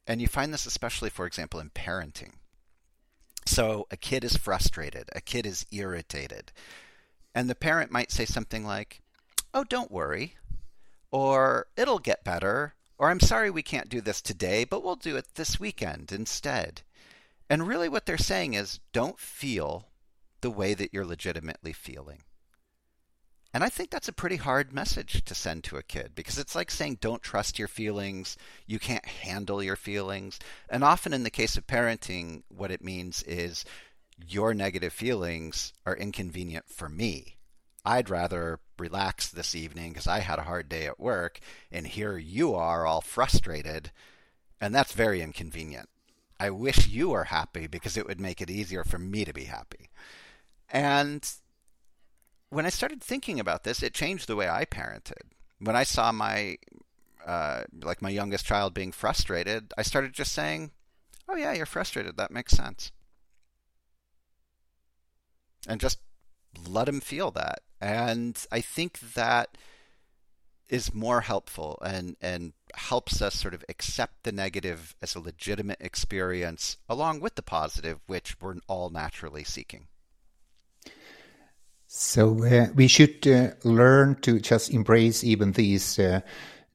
And 0.07 0.21
you 0.21 0.27
find 0.27 0.53
this 0.53 0.65
especially, 0.65 1.09
for 1.09 1.25
example, 1.25 1.59
in 1.59 1.69
parenting. 1.69 2.33
So 3.45 3.87
a 3.91 3.97
kid 3.97 4.23
is 4.23 4.37
frustrated, 4.37 5.09
a 5.13 5.21
kid 5.21 5.45
is 5.45 5.65
irritated, 5.71 6.51
and 7.33 7.49
the 7.49 7.55
parent 7.55 7.91
might 7.91 8.11
say 8.11 8.25
something 8.25 8.65
like, 8.65 9.01
Oh, 9.53 9.63
don't 9.63 9.91
worry, 9.91 10.35
or 11.11 11.67
it'll 11.75 11.99
get 11.99 12.23
better, 12.23 12.75
or 12.97 13.09
I'm 13.09 13.19
sorry 13.19 13.49
we 13.49 13.63
can't 13.63 13.89
do 13.89 14.01
this 14.01 14.21
today, 14.21 14.63
but 14.63 14.83
we'll 14.83 14.95
do 14.95 15.15
it 15.15 15.35
this 15.35 15.59
weekend 15.59 16.11
instead. 16.11 16.81
And 17.49 17.67
really, 17.67 17.87
what 17.87 18.05
they're 18.05 18.17
saying 18.17 18.55
is, 18.55 18.79
don't 18.91 19.19
feel 19.19 19.87
the 20.41 20.51
way 20.51 20.73
that 20.73 20.93
you're 20.93 21.05
legitimately 21.05 21.73
feeling. 21.73 22.23
And 23.53 23.63
I 23.63 23.69
think 23.69 23.89
that's 23.89 24.09
a 24.09 24.13
pretty 24.13 24.35
hard 24.35 24.73
message 24.73 25.23
to 25.23 25.33
send 25.33 25.63
to 25.63 25.77
a 25.77 25.83
kid 25.83 26.11
because 26.13 26.37
it's 26.37 26.53
like 26.53 26.69
saying, 26.69 26.99
don't 27.01 27.23
trust 27.23 27.57
your 27.57 27.67
feelings. 27.67 28.37
You 28.67 28.77
can't 28.77 29.05
handle 29.05 29.63
your 29.63 29.77
feelings. 29.77 30.37
And 30.69 30.83
often 30.83 31.13
in 31.13 31.23
the 31.23 31.31
case 31.31 31.57
of 31.57 31.65
parenting, 31.65 32.43
what 32.49 32.71
it 32.71 32.83
means 32.83 33.23
is 33.23 33.65
your 34.27 34.53
negative 34.53 34.93
feelings 34.93 35.73
are 35.85 35.95
inconvenient 35.95 36.65
for 36.69 36.89
me. 36.89 37.36
I'd 37.87 38.09
rather 38.09 38.59
relax 38.77 39.29
this 39.29 39.55
evening 39.55 39.93
because 39.93 40.07
I 40.07 40.19
had 40.19 40.39
a 40.39 40.43
hard 40.43 40.67
day 40.67 40.87
at 40.87 40.99
work, 40.99 41.39
and 41.71 41.87
here 41.87 42.17
you 42.17 42.53
are 42.53 42.85
all 42.85 42.99
frustrated, 42.99 43.91
and 44.59 44.75
that's 44.75 44.91
very 44.91 45.21
inconvenient. 45.21 45.87
I 46.37 46.49
wish 46.49 46.87
you 46.87 47.09
were 47.11 47.23
happy 47.23 47.65
because 47.65 47.95
it 47.95 48.05
would 48.05 48.19
make 48.19 48.41
it 48.41 48.49
easier 48.49 48.83
for 48.83 48.99
me 48.99 49.23
to 49.23 49.31
be 49.31 49.45
happy. 49.45 49.89
And 50.69 51.25
when 52.49 52.65
I 52.65 52.69
started 52.69 53.01
thinking 53.01 53.39
about 53.39 53.63
this, 53.63 53.81
it 53.81 53.93
changed 53.93 54.27
the 54.27 54.35
way 54.35 54.49
I 54.49 54.65
parented. 54.65 55.31
When 55.59 55.77
I 55.77 55.83
saw 55.83 56.11
my 56.11 56.57
uh, 57.25 57.63
like 57.81 58.01
my 58.01 58.09
youngest 58.09 58.45
child 58.45 58.73
being 58.73 58.91
frustrated, 58.91 59.73
I 59.77 59.83
started 59.83 60.11
just 60.11 60.33
saying, 60.33 60.71
"Oh 61.29 61.37
yeah, 61.37 61.53
you're 61.53 61.65
frustrated. 61.65 62.17
That 62.17 62.31
makes 62.31 62.51
sense," 62.51 62.91
and 65.65 65.79
just 65.79 65.99
let 66.65 66.87
him 66.87 66.99
feel 66.99 67.31
that. 67.31 67.59
And 67.81 68.37
I 68.51 68.61
think 68.61 68.99
that 69.13 69.57
is 70.69 70.93
more 70.93 71.21
helpful 71.21 71.79
and 71.81 72.17
and 72.21 72.53
helps 72.75 73.21
us 73.21 73.35
sort 73.35 73.53
of 73.53 73.63
accept 73.69 74.23
the 74.23 74.31
negative 74.31 74.95
as 75.01 75.15
a 75.15 75.19
legitimate 75.19 75.77
experience 75.79 76.77
along 76.89 77.19
with 77.19 77.35
the 77.35 77.41
positive, 77.41 77.99
which 78.07 78.35
we're 78.41 78.55
all 78.67 78.89
naturally 78.89 79.43
seeking. 79.43 79.87
So 81.87 82.43
uh, 82.43 82.67
we 82.75 82.87
should 82.87 83.25
uh, 83.25 83.51
learn 83.63 84.15
to 84.21 84.39
just 84.39 84.71
embrace 84.71 85.23
even 85.23 85.53
these 85.53 85.97
uh, 85.97 86.19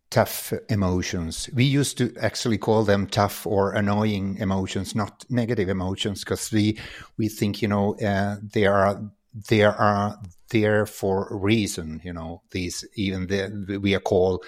tough 0.09 0.55
emotions. 0.71 1.51
We 1.55 1.65
used 1.65 1.99
to 1.99 2.15
actually 2.19 2.57
call 2.57 2.85
them 2.85 3.07
tough 3.07 3.47
or 3.47 3.73
annoying 3.73 4.39
emotions, 4.39 4.95
not 4.95 5.27
negative 5.29 5.69
emotions, 5.69 6.21
because 6.21 6.51
we 6.51 6.79
we 7.19 7.29
think 7.29 7.61
you 7.61 7.69
know 7.69 7.95
uh, 7.97 8.37
they 8.43 8.67
are 8.67 9.03
they 9.49 9.63
are 9.63 10.19
there 10.51 10.87
for 10.87 11.29
a 11.29 11.37
reason. 11.37 12.01
You 12.05 12.13
know 12.13 12.43
these 12.51 12.85
even 12.95 13.27
the, 13.27 13.79
we 13.79 13.95
are 13.95 14.01
call, 14.01 14.43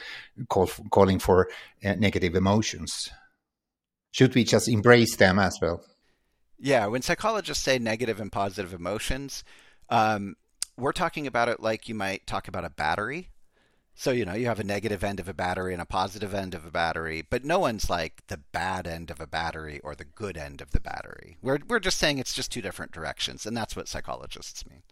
call 0.49 0.69
calling 0.91 1.19
for 1.19 1.49
uh, 1.85 1.95
negative 1.95 2.35
emotions. 2.35 3.11
Should 4.13 4.35
we 4.35 4.45
just 4.45 4.69
embrace 4.69 5.17
them 5.17 5.39
as 5.39 5.59
well? 5.61 5.83
Yeah, 6.59 6.87
when 6.87 7.03
psychologists 7.03 7.65
say 7.65 7.79
negative 7.79 8.21
and 8.21 8.31
positive 8.31 8.73
emotions. 8.73 9.45
Um, 9.91 10.37
we're 10.77 10.93
talking 10.93 11.27
about 11.27 11.49
it 11.49 11.61
like 11.61 11.89
you 11.89 11.95
might 11.95 12.27
talk 12.27 12.49
about 12.49 12.65
a 12.65 12.71
battery. 12.71 13.31
So, 13.97 14.11
you 14.11 14.25
know, 14.25 14.35
you 14.35 14.47
have 14.47 14.59
a 14.59 14.65
negative 14.65 15.05
end 15.05 15.21
of 15.21 15.29
a 15.29 15.35
battery 15.35 15.73
and 15.73 15.81
a 15.81 15.87
positive 15.87 16.35
end 16.35 16.53
of 16.55 16.67
a 16.67 16.71
battery, 16.71 17.25
but 17.29 17.45
no 17.45 17.61
one's 17.61 17.89
like 17.89 18.27
the 18.27 18.39
bad 18.39 18.89
end 18.89 19.11
of 19.11 19.21
a 19.21 19.27
battery 19.27 19.81
or 19.85 19.95
the 19.95 20.05
good 20.05 20.37
end 20.37 20.61
of 20.61 20.73
the 20.73 20.81
battery. 20.81 21.37
We're, 21.41 21.61
we're 21.69 21.79
just 21.79 21.99
saying 21.99 22.19
it's 22.19 22.35
just 22.35 22.51
two 22.51 22.61
different 22.61 22.91
directions, 22.91 23.47
and 23.47 23.57
that's 23.57 23.77
what 23.77 23.87
psychologists 23.87 24.67
mean. 24.69 24.83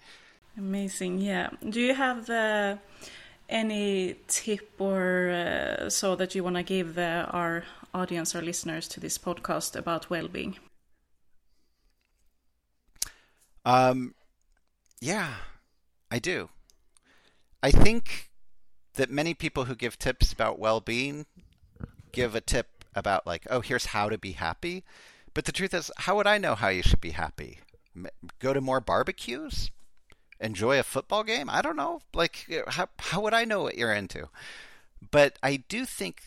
Amazing, 0.56 1.18
yeah. 1.18 1.50
Do 1.68 1.80
you 1.80 1.94
have 1.94 2.30
uh, 2.30 2.76
any 3.48 4.16
tip 4.28 4.70
or 4.78 5.30
uh, 5.30 5.90
so 5.90 6.14
that 6.14 6.34
you 6.36 6.44
want 6.44 6.56
to 6.56 6.62
give 6.62 6.94
the, 6.94 7.26
our 7.30 7.64
audience, 7.92 8.36
our 8.36 8.42
listeners 8.42 8.86
to 8.88 9.00
this 9.00 9.18
podcast 9.18 9.74
about 9.74 10.10
well 10.10 10.28
being? 10.28 10.56
Um, 13.64 14.14
yeah, 15.00 15.34
I 16.10 16.18
do. 16.20 16.50
I 17.62 17.70
think 17.70 18.30
that 18.94 19.10
many 19.10 19.34
people 19.34 19.64
who 19.64 19.74
give 19.74 19.98
tips 19.98 20.32
about 20.32 20.58
well-being 20.58 21.26
give 22.12 22.34
a 22.34 22.40
tip 22.40 22.84
about 22.94 23.26
like, 23.26 23.46
oh, 23.50 23.60
here's 23.60 23.86
how 23.86 24.08
to 24.08 24.18
be 24.18 24.32
happy. 24.32 24.84
But 25.34 25.46
the 25.46 25.52
truth 25.52 25.72
is, 25.72 25.90
how 25.96 26.16
would 26.16 26.26
I 26.26 26.38
know 26.38 26.54
how 26.54 26.68
you 26.68 26.82
should 26.82 27.00
be 27.00 27.12
happy? 27.12 27.60
Go 28.38 28.52
to 28.52 28.60
more 28.60 28.80
barbecues? 28.80 29.70
Enjoy 30.40 30.78
a 30.78 30.82
football 30.82 31.24
game? 31.24 31.48
I 31.48 31.62
don't 31.62 31.76
know. 31.76 32.00
Like, 32.12 32.46
how, 32.68 32.88
how 32.98 33.20
would 33.22 33.32
I 33.34 33.44
know 33.44 33.62
what 33.62 33.78
you're 33.78 33.92
into? 33.92 34.28
But 35.10 35.38
I 35.42 35.56
do 35.68 35.84
think 35.84 36.24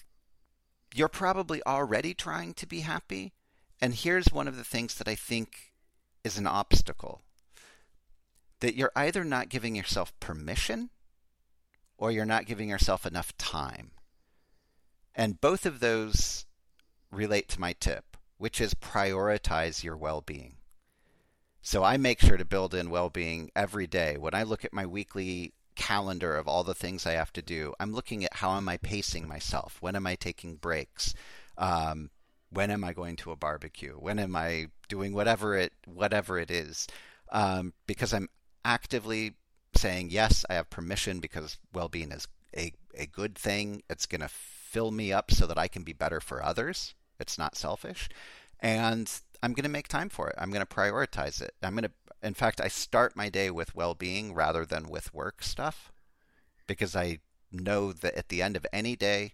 you're 0.93 1.07
probably 1.07 1.61
already 1.65 2.13
trying 2.13 2.53
to 2.55 2.65
be 2.65 2.79
happy. 2.79 3.33
And 3.81 3.93
here's 3.93 4.27
one 4.31 4.47
of 4.47 4.57
the 4.57 4.63
things 4.63 4.95
that 4.95 5.07
I 5.07 5.15
think 5.15 5.73
is 6.23 6.37
an 6.37 6.47
obstacle 6.47 7.21
that 8.61 8.75
you're 8.75 8.91
either 8.95 9.23
not 9.23 9.49
giving 9.49 9.75
yourself 9.75 10.17
permission 10.19 10.89
or 11.97 12.11
you're 12.11 12.25
not 12.25 12.45
giving 12.45 12.69
yourself 12.69 13.05
enough 13.05 13.35
time. 13.37 13.91
And 15.15 15.39
both 15.39 15.65
of 15.65 15.79
those 15.79 16.45
relate 17.11 17.47
to 17.49 17.61
my 17.61 17.73
tip, 17.73 18.17
which 18.37 18.59
is 18.59 18.73
prioritize 18.73 19.83
your 19.83 19.95
well 19.95 20.21
being. 20.21 20.57
So 21.61 21.83
I 21.83 21.97
make 21.97 22.19
sure 22.19 22.37
to 22.37 22.45
build 22.45 22.75
in 22.75 22.89
well 22.89 23.09
being 23.09 23.49
every 23.55 23.87
day. 23.87 24.17
When 24.17 24.35
I 24.35 24.43
look 24.43 24.63
at 24.65 24.73
my 24.73 24.85
weekly 24.85 25.53
calendar 25.75 26.35
of 26.35 26.47
all 26.47 26.63
the 26.63 26.75
things 26.75 27.05
I 27.05 27.13
have 27.13 27.33
to 27.33 27.41
do, 27.41 27.73
I'm 27.79 27.93
looking 27.93 28.23
at 28.23 28.35
how 28.35 28.55
am 28.55 28.69
I 28.69 28.77
pacing 28.77 29.27
myself? 29.27 29.77
When 29.79 29.95
am 29.95 30.05
I 30.05 30.15
taking 30.15 30.57
breaks? 30.57 31.13
Um, 31.57 32.11
when 32.49 32.71
am 32.71 32.83
I 32.83 32.93
going 32.93 33.15
to 33.17 33.31
a 33.31 33.35
barbecue? 33.35 33.93
When 33.93 34.19
am 34.19 34.35
I 34.35 34.67
doing 34.89 35.13
whatever 35.13 35.55
it 35.57 35.73
whatever 35.85 36.37
it 36.37 36.51
is? 36.51 36.87
Um, 37.31 37.73
because 37.87 38.13
I'm 38.13 38.29
actively 38.63 39.33
saying, 39.77 40.09
yes, 40.09 40.45
I 40.49 40.55
have 40.55 40.69
permission 40.69 41.19
because 41.19 41.57
well 41.73 41.89
being 41.89 42.11
is 42.11 42.27
a, 42.55 42.73
a 42.95 43.05
good 43.05 43.35
thing. 43.37 43.83
It's 43.89 44.05
going 44.05 44.21
to 44.21 44.29
fill 44.29 44.91
me 44.91 45.11
up 45.11 45.31
so 45.31 45.47
that 45.47 45.57
I 45.57 45.67
can 45.67 45.83
be 45.83 45.93
better 45.93 46.19
for 46.19 46.43
others. 46.43 46.95
It's 47.19 47.37
not 47.37 47.55
selfish. 47.55 48.09
And 48.59 49.11
I'm 49.43 49.53
going 49.53 49.63
to 49.63 49.69
make 49.69 49.87
time 49.87 50.09
for 50.09 50.29
it. 50.29 50.35
I'm 50.37 50.51
going 50.51 50.65
to 50.65 50.75
prioritize 50.75 51.41
it. 51.41 51.53
I'm 51.61 51.75
going 51.75 51.83
to, 51.83 51.91
In 52.23 52.33
fact, 52.33 52.59
I 52.61 52.67
start 52.67 53.15
my 53.15 53.29
day 53.29 53.51
with 53.51 53.75
well 53.75 53.93
being 53.93 54.33
rather 54.33 54.65
than 54.65 54.89
with 54.89 55.13
work 55.13 55.43
stuff 55.43 55.91
because 56.67 56.95
I 56.95 57.19
know 57.51 57.93
that 57.93 58.15
at 58.15 58.29
the 58.29 58.41
end 58.41 58.55
of 58.55 58.65
any 58.73 58.95
day, 58.95 59.33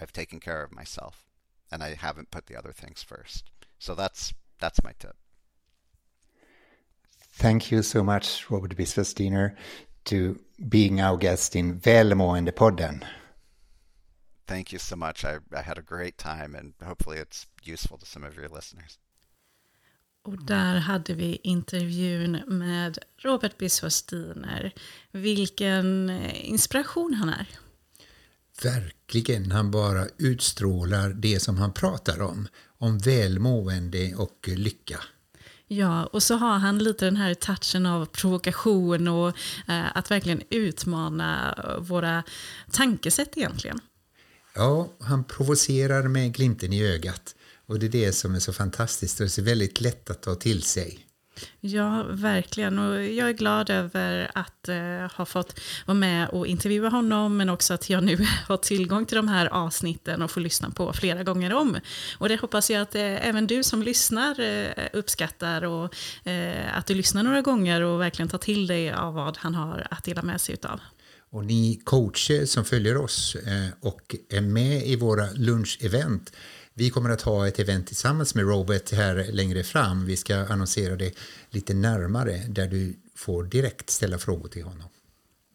I've 0.00 0.12
taken 0.12 0.40
care 0.40 0.62
of 0.62 0.74
myself 0.74 1.26
and 1.70 1.82
I 1.82 1.94
haven't 1.94 2.30
put 2.30 2.46
the 2.46 2.56
other 2.56 2.72
things 2.72 3.02
first. 3.02 3.50
So 3.78 3.94
that's 3.94 4.34
that's 4.60 4.84
my 4.84 4.92
tip. 4.98 5.16
Thank 7.34 7.72
you 7.72 7.82
so 7.82 8.02
much, 8.02 8.50
Robert 8.50 8.76
Biswastiner, 8.76 9.56
to 10.04 10.36
being 10.68 11.00
our 11.00 11.16
guest 11.16 11.56
in 11.56 11.80
Välmående-podden. 11.80 13.04
Thank 14.46 14.72
you 14.72 14.78
so 14.78 14.96
much. 14.96 15.24
I, 15.24 15.38
I 15.56 15.62
had 15.62 15.78
a 15.78 15.82
great 15.82 16.16
time 16.16 16.54
and 16.54 16.74
hopefully 16.82 17.18
it's 17.18 17.46
useful 17.62 17.98
to 17.98 18.06
some 18.06 18.24
of 18.28 18.36
your 18.36 18.48
listeners. 18.48 18.98
Och 20.24 20.46
där 20.46 20.76
hade 20.76 21.14
vi 21.14 21.40
intervjun 21.42 22.32
med 22.48 22.98
Robert 23.18 23.58
Biswastiner. 23.58 24.72
Vilken 25.12 26.10
inspiration 26.32 27.14
han 27.14 27.28
är. 27.28 27.48
Verkligen, 28.62 29.52
han 29.52 29.70
bara 29.70 30.06
utstrålar 30.18 31.10
det 31.10 31.40
som 31.40 31.56
han 31.56 31.72
pratar 31.72 32.20
om. 32.20 32.48
Om 32.78 32.98
välmående 32.98 34.14
och 34.14 34.48
lycka. 34.48 34.98
Ja, 35.72 36.06
och 36.06 36.22
så 36.22 36.34
har 36.34 36.58
han 36.58 36.78
lite 36.78 37.04
den 37.04 37.16
här 37.16 37.34
touchen 37.34 37.86
av 37.86 38.06
provokation 38.06 39.08
och 39.08 39.28
eh, 39.68 39.96
att 39.96 40.10
verkligen 40.10 40.42
utmana 40.50 41.54
våra 41.80 42.22
tankesätt 42.70 43.36
egentligen. 43.36 43.80
Ja, 44.54 44.92
han 45.00 45.24
provocerar 45.24 46.08
med 46.08 46.34
glimten 46.34 46.72
i 46.72 46.82
ögat. 46.82 47.34
Och 47.66 47.78
det 47.78 47.86
är 47.86 47.90
det 47.90 48.12
som 48.12 48.34
är 48.34 48.38
så 48.38 48.52
fantastiskt 48.52 49.20
och 49.20 49.26
det 49.26 49.38
är 49.38 49.42
väldigt 49.42 49.80
lätt 49.80 50.10
att 50.10 50.22
ta 50.22 50.34
till 50.34 50.62
sig. 50.62 51.06
Ja, 51.60 52.06
verkligen. 52.10 52.78
Och 52.78 53.04
jag 53.04 53.28
är 53.28 53.32
glad 53.32 53.70
över 53.70 54.30
att 54.34 54.68
eh, 54.68 55.16
ha 55.16 55.24
fått 55.24 55.60
vara 55.86 55.94
med 55.94 56.28
och 56.28 56.46
intervjua 56.46 56.88
honom, 56.88 57.36
men 57.36 57.48
också 57.48 57.74
att 57.74 57.90
jag 57.90 58.04
nu 58.04 58.26
har 58.48 58.56
tillgång 58.56 59.06
till 59.06 59.16
de 59.16 59.28
här 59.28 59.46
avsnitten 59.46 60.22
och 60.22 60.30
får 60.30 60.40
lyssna 60.40 60.70
på 60.70 60.92
flera 60.92 61.22
gånger 61.22 61.54
om. 61.54 61.76
Och 62.18 62.28
det 62.28 62.40
hoppas 62.40 62.70
jag 62.70 62.82
att 62.82 62.94
eh, 62.94 63.28
även 63.28 63.46
du 63.46 63.62
som 63.62 63.82
lyssnar 63.82 64.40
eh, 64.40 64.86
uppskattar 64.92 65.62
och 65.62 65.94
eh, 66.24 66.78
att 66.78 66.86
du 66.86 66.94
lyssnar 66.94 67.22
några 67.22 67.42
gånger 67.42 67.80
och 67.80 68.00
verkligen 68.00 68.28
tar 68.28 68.38
till 68.38 68.66
dig 68.66 68.92
av 68.92 69.14
vad 69.14 69.38
han 69.38 69.54
har 69.54 69.86
att 69.90 70.04
dela 70.04 70.22
med 70.22 70.40
sig 70.40 70.54
utav. 70.54 70.80
Och 71.30 71.44
ni 71.44 71.80
coacher 71.84 72.46
som 72.46 72.64
följer 72.64 72.96
oss 72.96 73.34
eh, 73.34 73.68
och 73.80 74.16
är 74.30 74.40
med 74.40 74.86
i 74.86 74.96
våra 74.96 75.30
lunchevent 75.34 76.32
vi 76.74 76.90
kommer 76.90 77.10
att 77.10 77.22
ha 77.22 77.48
ett 77.48 77.58
event 77.58 77.86
tillsammans 77.86 78.34
med 78.34 78.44
Robert 78.44 78.92
här 78.92 79.28
längre 79.32 79.62
fram. 79.62 80.06
Vi 80.06 80.16
ska 80.16 80.36
annonsera 80.36 80.96
det 80.96 81.14
lite 81.50 81.74
närmare 81.74 82.42
där 82.48 82.66
du 82.66 82.96
får 83.14 83.44
direkt 83.44 83.90
ställa 83.90 84.18
frågor 84.18 84.48
till 84.48 84.64
honom. 84.64 84.88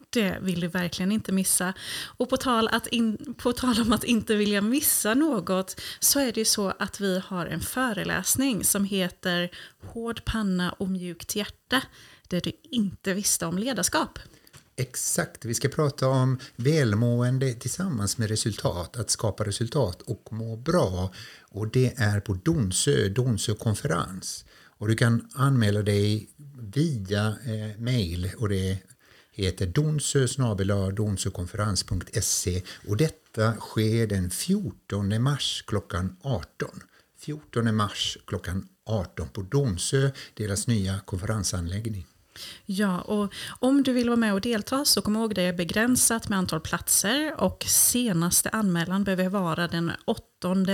Det 0.10 0.38
vill 0.42 0.60
du 0.60 0.68
verkligen 0.68 1.12
inte 1.12 1.32
missa. 1.32 1.74
Och 2.18 2.30
på 2.30 2.38
tal, 2.38 2.68
att 2.68 2.88
in, 2.88 3.36
på 3.38 3.54
tal 3.54 3.82
om 3.82 3.94
att 3.94 4.04
inte 4.04 4.36
vilja 4.36 4.62
missa 4.62 5.14
något 5.14 5.82
så 6.00 6.20
är 6.20 6.32
det 6.32 6.40
ju 6.40 6.46
så 6.46 6.74
att 6.80 7.00
vi 7.00 7.22
har 7.26 7.46
en 7.46 7.62
föreläsning 7.62 8.64
som 8.64 8.84
heter 8.84 9.50
Hård 9.82 10.26
panna 10.26 10.72
och 10.72 10.90
mjukt 10.90 11.36
hjärta. 11.36 11.82
där 12.28 12.42
du 12.42 12.52
inte 12.64 13.14
visste 13.14 13.46
om 13.46 13.58
ledarskap. 13.58 14.20
Exakt, 14.80 15.46
vi 15.46 15.54
ska 15.54 15.68
prata 15.70 16.08
om 16.08 16.40
välmående 16.56 17.54
tillsammans 17.54 18.18
med 18.18 18.30
resultat, 18.30 18.98
att 18.98 19.10
skapa 19.10 19.44
resultat 19.44 20.02
och 20.02 20.34
må 20.34 20.56
bra. 20.56 21.14
Och 21.40 21.68
det 21.72 21.94
är 21.98 22.20
på 22.20 22.34
Donsö, 22.34 23.10
Donsö 23.10 23.54
konferens. 23.54 24.46
Och 24.78 24.88
du 24.88 24.96
kan 24.96 25.30
anmäla 25.34 25.82
dig 25.82 26.30
via 26.60 27.28
eh, 27.28 27.80
mail 27.82 28.32
och 28.38 28.50
det 28.50 28.78
heter 29.32 29.68
donsö 29.68 30.28
donsökonferens.se 30.92 32.64
och 32.88 32.98
detta 32.98 33.54
sker 33.54 34.08
den 34.08 34.30
14 34.30 35.22
mars 35.22 35.64
klockan 35.68 36.18
18. 36.22 36.70
14 37.20 37.76
mars 37.76 38.18
klockan 38.26 38.68
18 38.86 39.30
på 39.30 39.42
Donsö, 39.42 40.12
deras 40.34 40.68
nya 40.68 41.00
konferensanläggning. 41.00 42.06
Ja, 42.66 43.02
och 43.02 43.34
om 43.60 43.84
du 43.84 43.94
vill 43.94 44.10
vara 44.10 44.18
med 44.18 44.34
och 44.34 44.42
delta 44.42 44.86
så 44.86 45.02
kom 45.02 45.16
ihåg 45.16 45.36
det 45.36 45.42
är 45.42 45.54
begränsat 45.54 46.30
med 46.30 46.40
antal 46.40 46.60
platser 46.60 47.42
och 47.42 47.64
senaste 47.68 48.50
anmälan 48.50 49.04
behöver 49.04 49.30
vara 49.30 49.68
den 49.68 49.92
8 50.06 50.24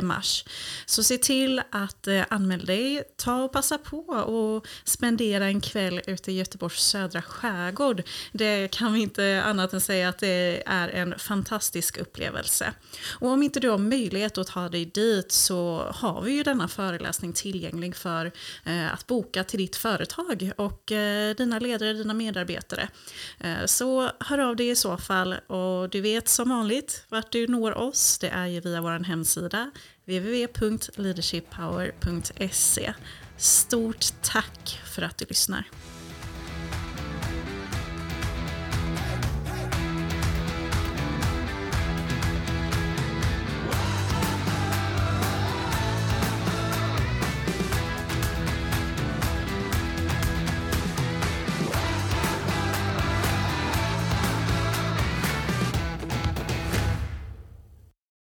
mars. 0.04 0.46
Så 0.86 1.04
se 1.04 1.18
till 1.18 1.62
att 1.72 2.08
eh, 2.08 2.24
anmäla 2.30 2.64
dig, 2.64 3.04
ta 3.18 3.44
och 3.44 3.52
passa 3.52 3.78
på 3.78 3.98
och 3.98 4.68
spendera 4.84 5.46
en 5.46 5.62
kväll 5.62 6.02
ute 6.08 6.32
i 6.32 6.36
Göteborgs 6.36 6.82
södra 6.82 7.22
skärgård. 7.22 8.04
Det 8.32 8.68
kan 8.72 8.94
vi 8.94 9.02
inte 9.02 9.44
annat 9.46 9.74
än 9.74 9.82
säga 9.82 10.10
att 10.10 10.20
det 10.20 10.64
är 10.66 10.90
en 10.90 11.20
fantastisk 11.20 11.98
upplevelse. 11.98 12.74
Och 13.20 13.30
om 13.30 13.44
inte 13.44 13.60
du 13.60 13.70
har 13.70 13.78
möjlighet 13.78 14.38
att 14.38 14.48
ta 14.48 14.70
dig 14.70 14.86
dit 14.86 15.32
så 15.32 15.92
har 15.96 16.22
vi 16.22 16.32
ju 16.32 16.44
denna 16.44 16.68
föreläsning 16.68 17.34
tillgänglig 17.34 17.96
för 17.96 18.32
eh, 18.66 18.94
att 18.94 19.08
boka 19.08 19.44
till 19.44 19.60
ditt 19.60 19.76
företag 19.76 20.52
och 20.58 20.92
eh, 20.92 21.36
dina 21.36 21.60
ledare, 21.60 21.94
dina 21.94 22.14
medarbetare. 22.14 22.90
Så 23.66 24.10
hör 24.20 24.38
av 24.38 24.56
dig 24.56 24.70
i 24.70 24.76
så 24.76 24.98
fall 24.98 25.34
och 25.34 25.90
du 25.90 26.02
vet 26.02 26.30
som 26.30 26.50
vanligt 26.50 27.06
vart 27.10 27.32
du 27.32 27.48
når 27.48 27.78
oss. 27.78 28.18
Det 28.20 28.30
är 28.30 28.48
ju 28.48 28.60
via 28.60 28.82
vår 28.82 29.04
hemsida 29.04 29.53
hemsida 29.54 29.72
www.leadershippower.se. 30.06 32.94
Stort 33.38 34.06
tack 34.22 34.82
för 34.86 35.02
att 35.02 35.18
du 35.18 35.26
lyssnar. 35.26 35.64